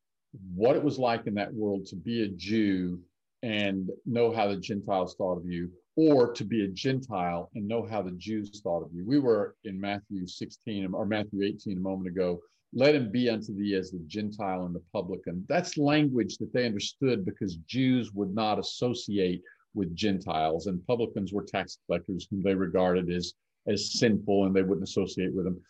[0.55, 3.01] what it was like in that world to be a Jew
[3.43, 7.87] and know how the Gentiles thought of you, or to be a Gentile and know
[7.87, 9.05] how the Jews thought of you.
[9.07, 12.41] We were in Matthew 16 or Matthew 18 a moment ago.
[12.73, 15.45] Let him be unto thee as the Gentile and the publican.
[15.49, 19.43] That's language that they understood because Jews would not associate
[19.75, 23.35] with Gentiles, and publicans were tax collectors whom they regarded as,
[23.67, 25.61] as sinful and they wouldn't associate with them.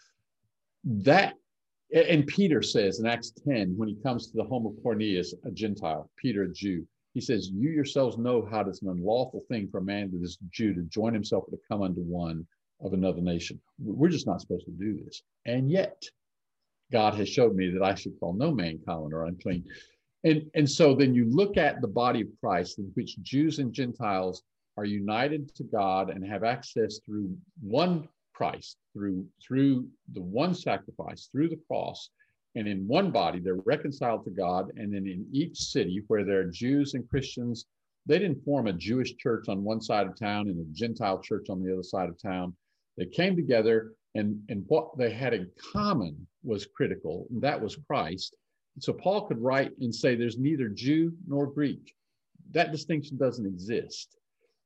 [0.84, 1.34] That
[1.94, 5.50] and Peter says in Acts 10, when he comes to the home of Cornelius, a
[5.50, 6.86] Gentile, Peter, a Jew,
[7.18, 10.22] he says, You yourselves know how it is an unlawful thing for a man that
[10.22, 12.46] is Jew to join himself or to come unto one
[12.80, 13.60] of another nation.
[13.80, 15.24] We're just not supposed to do this.
[15.44, 16.00] And yet,
[16.92, 19.64] God has showed me that I should call no man common or unclean.
[20.22, 23.72] And, and so then you look at the body of Christ in which Jews and
[23.72, 24.44] Gentiles
[24.76, 31.28] are united to God and have access through one Christ, through, through the one sacrifice,
[31.32, 32.10] through the cross.
[32.58, 34.72] And in one body, they're reconciled to God.
[34.76, 37.66] And then in each city where there are Jews and Christians,
[38.04, 41.46] they didn't form a Jewish church on one side of town and a Gentile church
[41.50, 42.56] on the other side of town.
[42.96, 47.76] They came together and, and what they had in common was critical, and that was
[47.86, 48.34] Christ.
[48.80, 51.94] So Paul could write and say there's neither Jew nor Greek.
[52.50, 54.16] That distinction doesn't exist.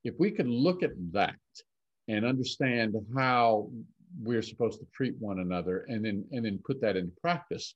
[0.03, 1.37] If we could look at that
[2.09, 3.69] and understand how
[4.23, 7.75] we're supposed to treat one another and then and then put that into practice,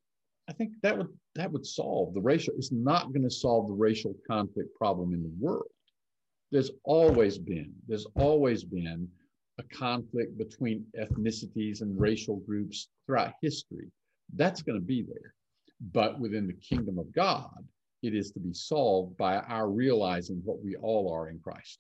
[0.49, 2.55] I think that would that would solve the racial.
[2.57, 5.67] It's not going to solve the racial conflict problem in the world.
[6.53, 9.09] There's always been, there's always been
[9.59, 13.91] a conflict between ethnicities and racial groups throughout history.
[14.35, 15.35] That's going to be there.
[15.93, 17.51] But within the kingdom of God,
[18.03, 21.79] it is to be solved by our realizing what we all are in Christ.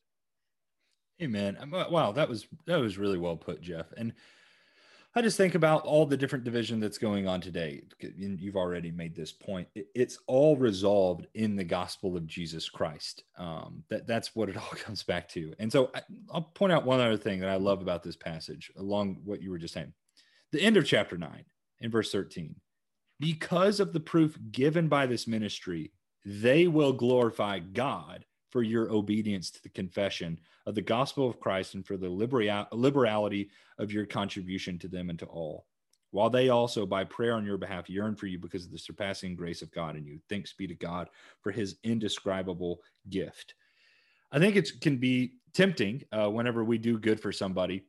[1.22, 1.56] Amen.
[1.56, 3.86] Uh, wow, that was that was really well put, Jeff.
[3.96, 4.12] And
[5.16, 7.82] I just think about all the different division that's going on today.
[8.18, 9.66] You've already made this point.
[9.74, 13.24] It's all resolved in the gospel of Jesus Christ.
[13.38, 15.54] Um, that that's what it all comes back to.
[15.58, 18.70] And so I, I'll point out one other thing that I love about this passage,
[18.76, 19.94] along what you were just saying.
[20.52, 21.46] The end of chapter nine,
[21.80, 22.54] in verse thirteen,
[23.18, 25.92] because of the proof given by this ministry,
[26.26, 31.74] they will glorify God for your obedience to the confession of the gospel of Christ
[31.74, 32.08] and for the
[32.72, 35.66] liberality of your contribution to them and to all.
[36.12, 39.34] While they also, by prayer on your behalf, yearn for you because of the surpassing
[39.34, 40.20] grace of God in you.
[40.28, 41.08] Thanks be to God
[41.42, 42.80] for his indescribable
[43.10, 43.54] gift.
[44.32, 47.84] I think it can be tempting uh, whenever we do good for somebody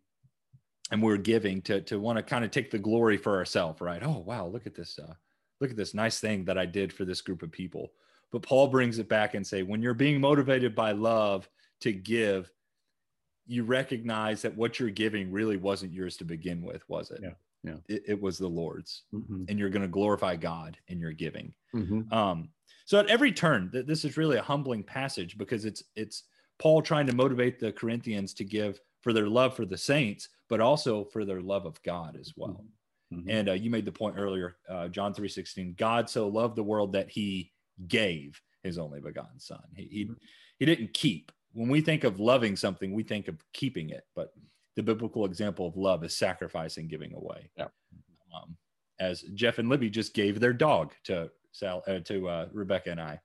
[0.91, 4.01] and we're giving to, to want to kind of take the glory for ourselves, right?
[4.03, 4.99] Oh, wow, look at this.
[4.99, 5.13] Uh,
[5.59, 7.91] look at this nice thing that I did for this group of people.
[8.31, 11.49] But Paul brings it back and say, when you're being motivated by love
[11.81, 12.51] to give,
[13.45, 17.19] you recognize that what you're giving really wasn't yours to begin with, was it?
[17.23, 17.29] Yeah.
[17.63, 17.77] Yeah.
[17.87, 19.45] It, it was the Lord's, mm-hmm.
[19.49, 21.53] and you're going to glorify God in your giving.
[21.75, 22.13] Mm-hmm.
[22.13, 22.49] Um,
[22.85, 26.23] so at every turn, th- this is really a humbling passage because it's it's
[26.59, 30.61] Paul trying to motivate the Corinthians to give for their love for the saints, but
[30.61, 32.63] also for their love of God as well.
[33.13, 33.29] Mm-hmm.
[33.29, 35.75] And uh, you made the point earlier, uh, John three sixteen.
[35.77, 37.51] God so loved the world that He
[37.87, 39.63] gave his only begotten son.
[39.75, 40.13] He, he, mm-hmm.
[40.59, 41.31] he didn't keep.
[41.53, 44.33] When we think of loving something, we think of keeping it, but
[44.75, 47.49] the biblical example of love is sacrificing, giving away.
[47.57, 47.67] Yeah.
[48.35, 48.55] Um,
[48.99, 53.01] as Jeff and Libby just gave their dog to Sal, uh, to uh, Rebecca and
[53.01, 53.19] I.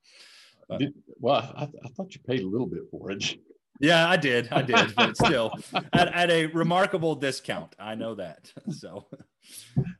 [0.68, 3.36] But, did, well, I, I, thought you paid a little bit for it.
[3.80, 4.48] Yeah, I did.
[4.52, 5.52] I did, but still
[5.92, 7.74] at, at a remarkable discount.
[7.78, 8.52] I know that.
[8.70, 9.08] So,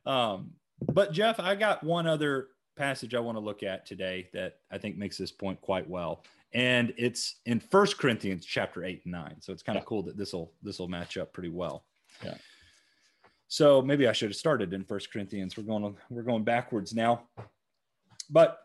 [0.05, 4.57] um, but Jeff, I got one other passage I want to look at today that
[4.71, 6.23] I think makes this point quite well.
[6.53, 9.35] And it's in First Corinthians chapter 8 and 9.
[9.39, 9.87] So it's kind of yeah.
[9.87, 11.85] cool that this will this will match up pretty well.
[12.23, 12.35] Yeah.
[13.47, 15.57] So maybe I should have started in First Corinthians.
[15.57, 17.23] We're going we're going backwards now.
[18.29, 18.59] But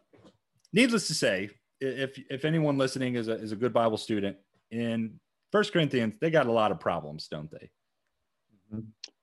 [0.72, 4.36] needless to say, if if anyone listening is a is a good Bible student
[4.70, 5.18] in
[5.50, 7.70] First Corinthians, they got a lot of problems, don't they?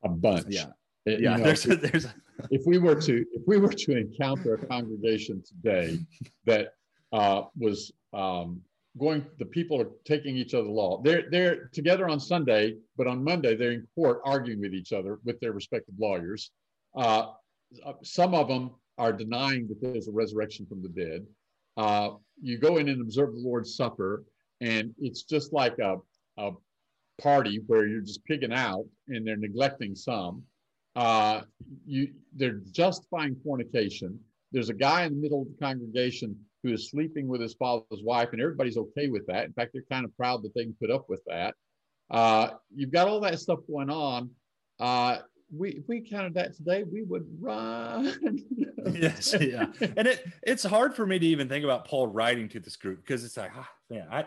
[0.04, 0.48] A bunch.
[0.50, 0.67] Yeah.
[1.06, 1.34] It, yeah.
[1.34, 2.15] You know, there's, a, there's a,
[2.52, 6.00] if we were to if we were to encounter a congregation today
[6.45, 6.74] that
[7.12, 8.62] uh, was um,
[8.98, 11.02] going, the people are taking each other law.
[11.02, 15.19] They're they're together on Sunday, but on Monday they're in court arguing with each other
[15.24, 16.52] with their respective lawyers.
[16.95, 17.32] Uh,
[18.04, 21.26] some of them are denying that there's a resurrection from the dead.
[21.78, 24.24] Uh, you go in and observe the Lord's Supper,
[24.62, 25.98] and it's just like a,
[26.38, 26.52] a
[27.21, 30.43] party where you're just picking out and they're neglecting some
[30.95, 31.41] uh,
[31.86, 34.19] you, they're justifying fornication.
[34.51, 38.01] There's a guy in the middle of the congregation who is sleeping with his father's
[38.03, 39.45] wife, and everybody's okay with that.
[39.45, 41.53] In fact, they're kind of proud that they can put up with that.
[42.10, 44.29] Uh, you've got all that stuff going on.
[44.79, 45.17] Uh,
[45.55, 48.13] we if we counted that today, we would run.
[48.93, 52.60] yes, yeah, and it it's hard for me to even think about Paul writing to
[52.60, 54.25] this group because it's like, ah, man, I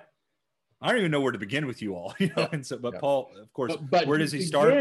[0.81, 2.49] I don't even know where to begin with you all, you know.
[2.53, 3.01] And so, but yeah.
[3.01, 4.75] Paul, of course, but, but where does he, he start?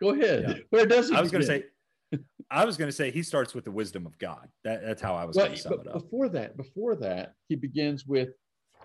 [0.00, 0.44] Go ahead.
[0.48, 0.54] Yeah.
[0.70, 1.16] Where does he?
[1.16, 1.64] I was going to say.
[2.50, 4.48] I was going to say he starts with the wisdom of God.
[4.64, 5.92] That, that's how I was well, going to sum it up.
[5.92, 8.30] Before that, before that, he begins with,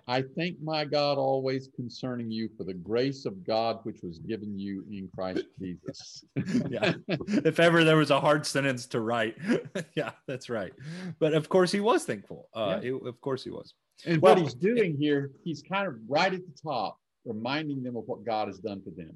[0.08, 4.60] "I thank my God always concerning you for the grace of God which was given
[4.60, 6.24] you in Christ Jesus."
[6.70, 6.94] yeah.
[7.08, 9.36] If ever there was a hard sentence to write,
[9.96, 10.74] yeah, that's right.
[11.20, 12.50] But of course, he was thankful.
[12.54, 12.90] Uh, yeah.
[12.90, 13.74] it, of course, he was.
[14.06, 17.96] And well, what he's doing here, he's kind of right at the top, reminding them
[17.96, 19.16] of what God has done for them.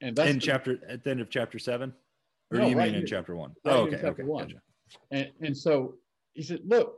[0.00, 1.92] And that's in the- chapter at the end of chapter seven,
[2.50, 3.50] or No, you right mean in chapter one?
[3.64, 4.46] Right oh, okay, chapter okay, one.
[4.46, 4.62] gotcha.
[5.10, 5.96] And, and so
[6.34, 6.96] he said, Look,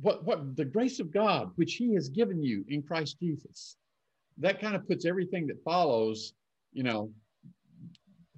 [0.00, 3.76] what, what the grace of God, which he has given you in Christ Jesus,
[4.38, 6.34] that kind of puts everything that follows,
[6.72, 7.10] you know,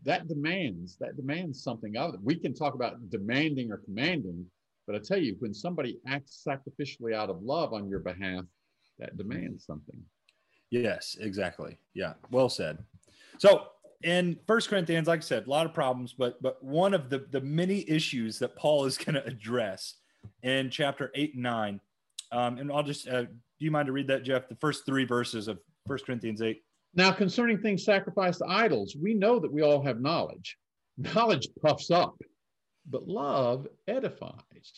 [0.05, 2.21] that demands, that demands something of it.
[2.23, 4.47] We can talk about demanding or commanding,
[4.87, 8.45] but I tell you, when somebody acts sacrificially out of love on your behalf,
[8.99, 10.01] that demands something.
[10.71, 11.79] Yes, exactly.
[11.95, 12.79] Yeah, well said.
[13.39, 13.69] So
[14.03, 17.27] in First Corinthians, like I said, a lot of problems, but but one of the
[17.31, 19.95] the many issues that Paul is going to address
[20.43, 21.81] in chapter eight and nine,
[22.33, 24.49] um, and I'll just uh, do you mind to read that, Jeff?
[24.49, 26.63] The first three verses of First Corinthians eight.
[26.95, 30.57] Now, concerning things sacrificed to idols, we know that we all have knowledge.
[30.97, 32.17] Knowledge puffs up,
[32.89, 34.73] but love edifies.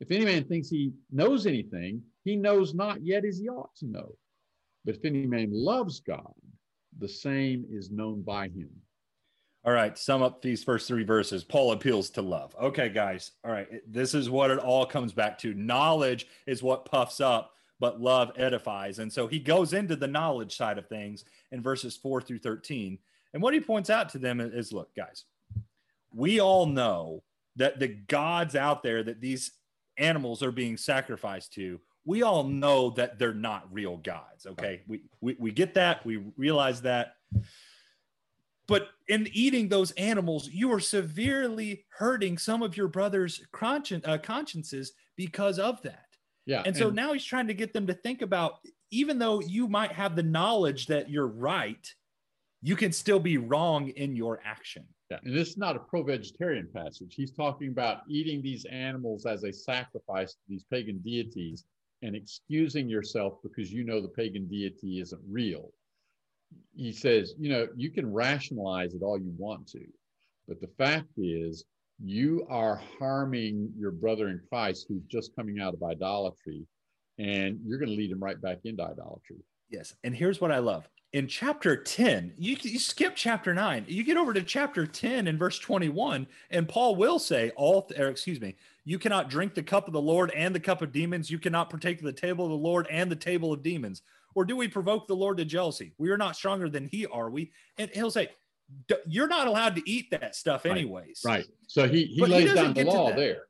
[0.00, 3.86] If any man thinks he knows anything, he knows not yet as he ought to
[3.86, 4.16] know.
[4.84, 6.34] But if any man loves God,
[6.98, 8.70] the same is known by him.
[9.64, 11.42] All right, sum up these first three verses.
[11.42, 12.54] Paul appeals to love.
[12.60, 13.32] Okay, guys.
[13.44, 15.54] All right, this is what it all comes back to.
[15.54, 18.98] Knowledge is what puffs up, but love edifies.
[18.98, 22.98] And so he goes into the knowledge side of things in verses four through 13.
[23.32, 25.24] And what he points out to them is look, guys,
[26.14, 27.22] we all know
[27.56, 29.52] that the gods out there that these
[29.96, 34.46] animals are being sacrificed to, we all know that they're not real gods.
[34.46, 34.82] Okay.
[34.86, 36.04] We, we, we get that.
[36.04, 37.14] We realize that.
[38.66, 44.18] But in eating those animals, you are severely hurting some of your brother's conscien- uh,
[44.18, 46.06] consciences because of that.
[46.46, 46.62] Yeah.
[46.64, 48.58] And so now he's trying to get them to think about
[48.90, 51.92] even though you might have the knowledge that you're right,
[52.62, 54.84] you can still be wrong in your action.
[55.10, 57.14] Yeah, and this is not a pro-vegetarian passage.
[57.14, 61.64] He's talking about eating these animals as a sacrifice to these pagan deities
[62.04, 65.70] and excusing yourself because you know the pagan deity isn't real.
[66.76, 69.80] He says, you know, you can rationalize it all you want to,
[70.46, 71.64] but the fact is
[72.02, 76.66] you are harming your brother in Christ who's just coming out of idolatry,
[77.18, 79.38] and you're going to lead him right back into idolatry.
[79.70, 79.94] Yes.
[80.04, 80.86] And here's what I love.
[81.14, 83.84] In chapter 10, you, you skip chapter 9.
[83.88, 88.40] You get over to chapter 10 and verse 21, and Paul will say, all, excuse
[88.40, 91.30] me, you cannot drink the cup of the Lord and the cup of demons.
[91.30, 94.02] You cannot partake of the table of the Lord and the table of demons.
[94.34, 95.94] Or do we provoke the Lord to jealousy?
[95.96, 97.52] We are not stronger than he, are we?
[97.78, 98.28] And he'll say,
[99.06, 101.22] you're not allowed to eat that stuff anyways.
[101.24, 101.46] Right.
[101.66, 103.42] So he, he But he lays doesn't down the law there.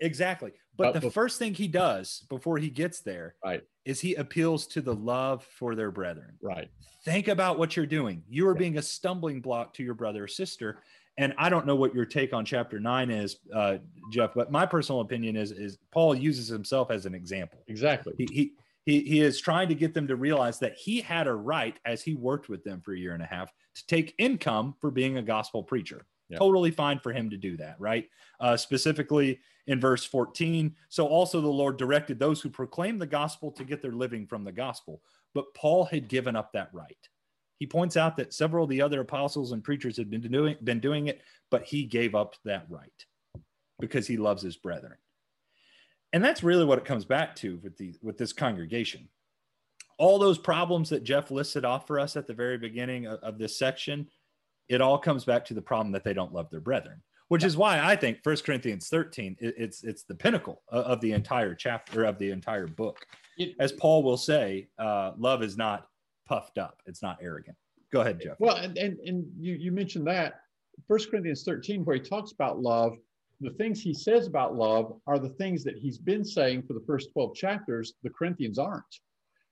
[0.00, 0.52] Exactly.
[0.76, 3.62] But But the first thing he does before he gets there Right.
[3.84, 6.36] is he appeals to the love for their brethren.
[6.42, 6.68] Right.
[7.04, 8.22] Think about what you're doing.
[8.28, 10.78] You are being a stumbling block to your brother or sister.
[11.18, 13.78] And I don't know what your take on chapter nine is, uh,
[14.10, 17.64] Jeff, but my personal opinion is is Paul uses himself as an example.
[17.68, 18.14] Exactly.
[18.18, 18.52] He, he
[18.84, 22.02] he he is trying to get them to realize that he had a right as
[22.02, 25.16] he worked with them for a year and a half to take income for being
[25.16, 26.06] a gospel preacher.
[26.28, 26.38] Yeah.
[26.38, 28.08] Totally fine for him to do that, right?
[28.40, 29.38] Uh, specifically
[29.68, 30.74] in verse 14.
[30.88, 34.44] So also the Lord directed those who proclaim the gospel to get their living from
[34.44, 35.02] the gospel.
[35.34, 36.96] But Paul had given up that right.
[37.58, 40.80] He points out that several of the other apostles and preachers had been doing been
[40.80, 43.04] doing it, but he gave up that right
[43.80, 44.96] because he loves his brethren.
[46.12, 49.08] And that's really what it comes back to with the with this congregation.
[49.98, 53.38] All those problems that Jeff listed off for us at the very beginning of, of
[53.38, 54.08] this section,
[54.68, 57.56] it all comes back to the problem that they don't love their brethren, which is
[57.56, 61.54] why I think First Corinthians 13 it- it's it's the pinnacle of, of the entire
[61.54, 63.06] chapter of the entire book.
[63.58, 65.88] As Paul will say, uh, love is not
[66.26, 67.56] puffed up; it's not arrogant.
[67.92, 68.36] Go ahead, Jeff.
[68.38, 70.40] Well, and, and, and you, you mentioned that
[70.88, 72.96] First Corinthians 13, where he talks about love,
[73.40, 76.84] the things he says about love are the things that he's been saying for the
[76.86, 78.84] first 12 chapters, the Corinthians aren't.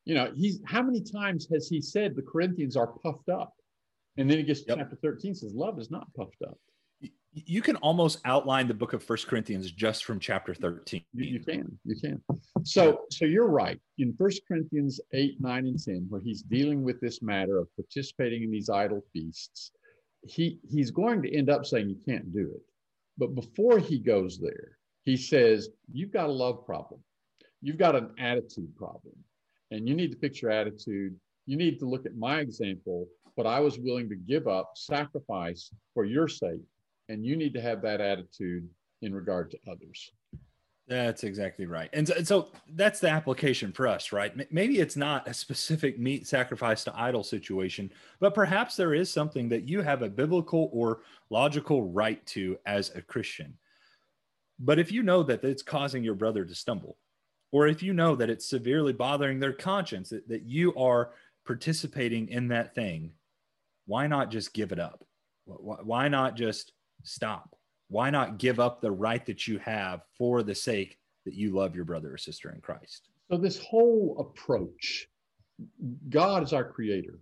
[0.05, 3.55] You know, he's how many times has he said the Corinthians are puffed up?
[4.16, 4.79] And then he gets to Yep.
[4.79, 6.59] chapter 13 says love is not puffed up.
[7.35, 11.03] You can almost outline the book of First Corinthians just from chapter 13.
[11.14, 12.22] You, can, you can.
[12.62, 13.80] So, so you're right.
[13.99, 18.45] In First Corinthians 8, 9, and 10, where he's dealing with this matter of participating
[18.45, 19.72] in these idol feasts,
[20.26, 22.62] he he's going to end up saying you can't do it.
[23.18, 27.01] But before he goes there, he says, You've got a love problem.
[27.62, 29.14] You've got an attitude problem.
[29.70, 31.16] And you need to fix your attitude.
[31.47, 35.70] You need to look at my example, what I was willing to give up, sacrifice
[35.95, 36.61] for your sake.
[37.09, 38.68] And you need to have that attitude
[39.02, 40.11] in regard to others.
[40.86, 41.88] That's exactly right.
[41.94, 44.52] And so, and so that's the application for us, right?
[44.52, 47.90] Maybe it's not a specific meat sacrifice to idol situation,
[48.20, 51.00] but perhaps there is something that you have a biblical or
[51.30, 53.57] logical right to as a Christian.
[54.59, 56.98] But if you know that it's causing your brother to stumble,
[57.50, 61.12] or if you know that it's severely bothering their conscience, that, that you are
[61.46, 63.12] participating in that thing,
[63.86, 65.02] why not just give it up?
[65.46, 66.72] Why not just
[67.05, 67.55] stop?
[67.88, 71.74] Why not give up the right that you have for the sake that you love
[71.74, 73.09] your brother or sister in Christ?
[73.30, 75.09] So, this whole approach,
[76.09, 77.18] God is our creator,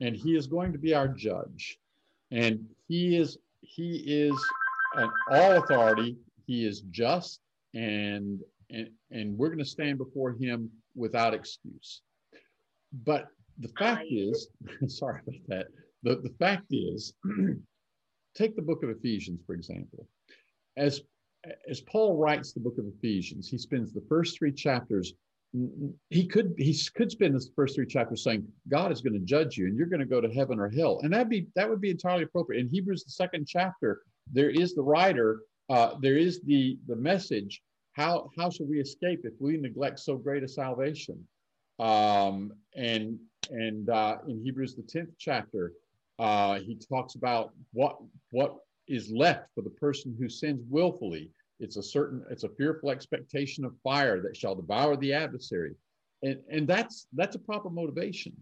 [0.00, 1.78] and He is going to be our judge.
[2.30, 4.36] And He is He is
[4.94, 6.16] an all authority.
[6.46, 7.40] He is just,
[7.74, 12.02] and and and we're going to stand before Him without excuse.
[13.04, 13.26] But
[13.58, 14.48] the fact is,
[14.88, 15.66] sorry about that.
[16.02, 17.14] The, the fact is,
[18.34, 20.08] take the book of Ephesians, for example.
[20.76, 21.02] As,
[21.68, 25.14] as Paul writes the book of Ephesians, he spends the first three chapters.
[26.08, 29.58] He could he could spend the first three chapters saying God is going to judge
[29.58, 31.80] you and you're going to go to heaven or hell, and that'd be that would
[31.80, 32.60] be entirely appropriate.
[32.60, 34.00] In Hebrews, the second chapter,
[34.32, 37.62] there is the writer, uh, there is the the message.
[37.92, 41.22] How how shall we escape if we neglect so great a salvation?
[41.78, 43.18] Um, and
[43.50, 45.74] and uh, in Hebrews, the tenth chapter,
[46.22, 47.96] uh, he talks about what
[48.30, 48.54] what
[48.86, 51.28] is left for the person who sins willfully.
[51.58, 55.74] It's a certain, it's a fearful expectation of fire that shall devour the adversary,
[56.22, 58.32] and and that's that's a proper motivation.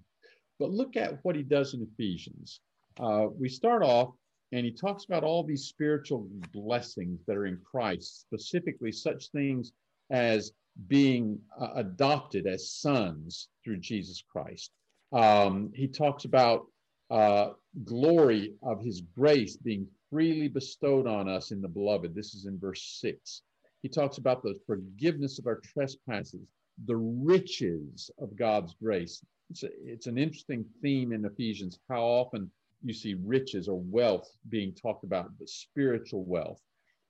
[0.59, 2.61] But look at what he does in Ephesians.
[2.99, 4.11] Uh, we start off,
[4.53, 9.73] and he talks about all these spiritual blessings that are in Christ, specifically such things
[10.11, 10.53] as
[10.87, 14.71] being uh, adopted as sons through Jesus Christ.
[15.13, 16.67] Um, he talks about
[17.11, 17.51] uh,
[17.85, 22.15] glory of his grace being freely bestowed on us in the beloved.
[22.15, 23.43] This is in verse six.
[23.83, 26.47] He talks about the forgiveness of our trespasses,
[26.87, 29.23] the riches of God's grace.
[29.51, 32.51] It's, a, it's an interesting theme in Ephesians how often
[32.83, 36.61] you see riches or wealth being talked about, the spiritual wealth.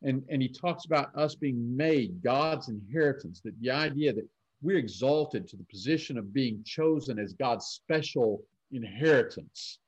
[0.03, 4.29] And, and he talks about us being made God's inheritance, that the idea that
[4.63, 8.43] we're exalted to the position of being chosen as God's special
[8.73, 9.79] inheritance.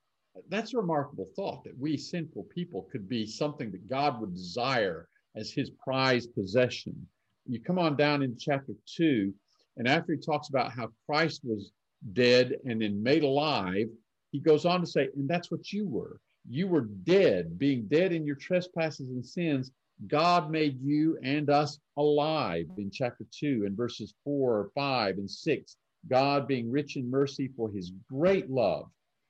[0.49, 5.09] That's a remarkable thought that we sinful people could be something that God would desire
[5.37, 7.07] as his prized possession.
[7.47, 9.35] You come on down in chapter two,
[9.77, 11.73] and after he talks about how Christ was
[12.13, 13.89] dead and then made alive,
[14.31, 16.21] he goes on to say, and that's what you were.
[16.49, 19.71] You were dead, being dead in your trespasses and sins.
[20.09, 25.77] God made you and us alive in chapter 2 and verses 4, 5, and 6.
[26.09, 28.87] God, being rich in mercy for his great love,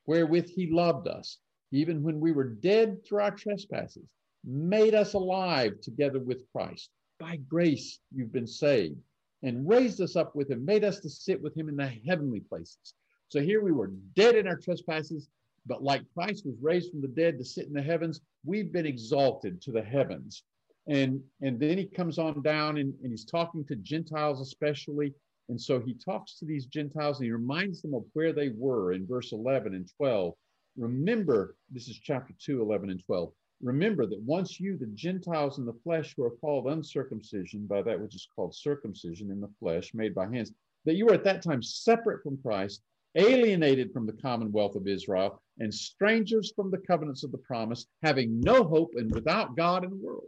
[0.06, 1.38] wherewith he loved us,
[1.70, 4.06] even when we were dead through our trespasses,
[4.44, 6.90] made us alive together with Christ.
[7.18, 8.96] By grace you've been saved,
[9.42, 12.40] and raised us up with him, made us to sit with him in the heavenly
[12.40, 12.94] places.
[13.28, 15.28] So here we were dead in our trespasses,
[15.66, 18.86] but like Christ was raised from the dead to sit in the heavens, we've been
[18.86, 20.42] exalted to the heavens.
[20.88, 25.14] And, and then he comes on down and, and he's talking to Gentiles especially.
[25.48, 28.92] And so he talks to these Gentiles and he reminds them of where they were
[28.92, 30.34] in verse 11 and 12.
[30.76, 33.32] Remember, this is chapter 2, 11 and 12.
[33.62, 38.00] Remember that once you, the Gentiles in the flesh, who are called uncircumcision by that
[38.00, 40.52] which is called circumcision in the flesh, made by hands,
[40.84, 42.82] that you were at that time separate from Christ,
[43.14, 48.40] alienated from the commonwealth of Israel, and strangers from the covenants of the promise, having
[48.40, 50.24] no hope and without God in the world.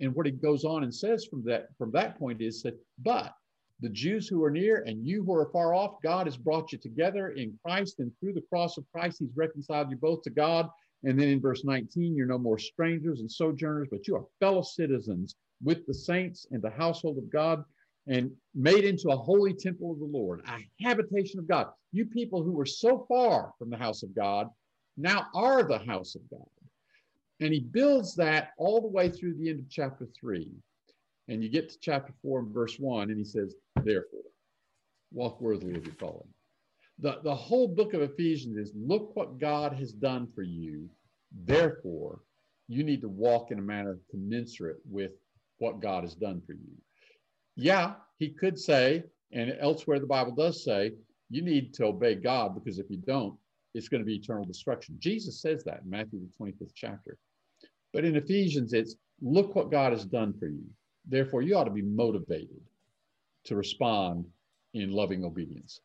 [0.00, 3.32] And what he goes on and says from that from that point is that, but
[3.80, 6.78] the Jews who are near and you who are far off, God has brought you
[6.78, 10.68] together in Christ, and through the cross of Christ, He's reconciled you both to God.
[11.04, 14.62] And then in verse 19, you're no more strangers and sojourners, but you are fellow
[14.62, 17.64] citizens with the saints and the household of God,
[18.06, 21.68] and made into a holy temple of the Lord, a habitation of God.
[21.92, 24.48] You people who were so far from the house of God
[24.96, 26.48] now are the house of God.
[27.40, 30.48] And he builds that all the way through the end of chapter three.
[31.28, 34.20] And you get to chapter four and verse one, and he says, Therefore,
[35.12, 36.28] walk worthily of your calling.
[36.98, 40.88] The, the whole book of Ephesians is look what God has done for you.
[41.44, 42.20] Therefore,
[42.68, 45.12] you need to walk in a manner commensurate with
[45.58, 46.72] what God has done for you.
[47.54, 50.92] Yeah, he could say, and elsewhere the Bible does say,
[51.30, 53.36] you need to obey God because if you don't,
[53.74, 54.96] it's going to be eternal destruction.
[54.98, 57.18] Jesus says that in Matthew, the 25th chapter.
[57.92, 60.64] But in Ephesians, it's look what God has done for you.
[61.06, 62.60] Therefore, you ought to be motivated
[63.46, 64.26] to respond
[64.74, 65.80] in loving obedience.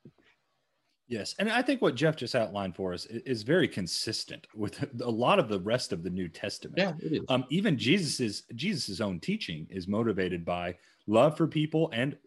[1.07, 5.09] Yes, and I think what Jeff just outlined for us is very consistent with a
[5.09, 6.77] lot of the rest of the New Testament.
[6.77, 7.21] Yeah, it is.
[7.27, 10.75] Um, even Jesus's Jesus's own teaching is motivated by
[11.07, 12.17] love for people and,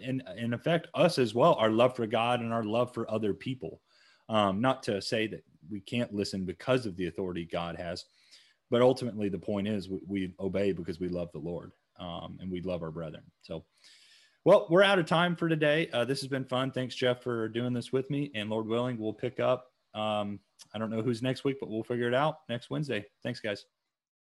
[0.00, 3.32] in in effect, us as well, our love for God and our love for other
[3.32, 3.80] people.
[4.28, 8.06] Um, not to say that we can't listen because of the authority God has,
[8.70, 12.50] but ultimately the point is we, we obey because we love the Lord um, and
[12.50, 13.22] we love our brethren.
[13.42, 13.64] So,
[14.44, 15.88] well, we're out of time for today.
[15.92, 16.70] Uh, this has been fun.
[16.72, 18.30] Thanks, Jeff, for doing this with me.
[18.34, 20.40] And Lord willing, we'll pick up Um,
[20.74, 23.04] I don't know who's next week, but we'll figure it out next Wednesday.
[23.22, 23.66] Thanks, guys.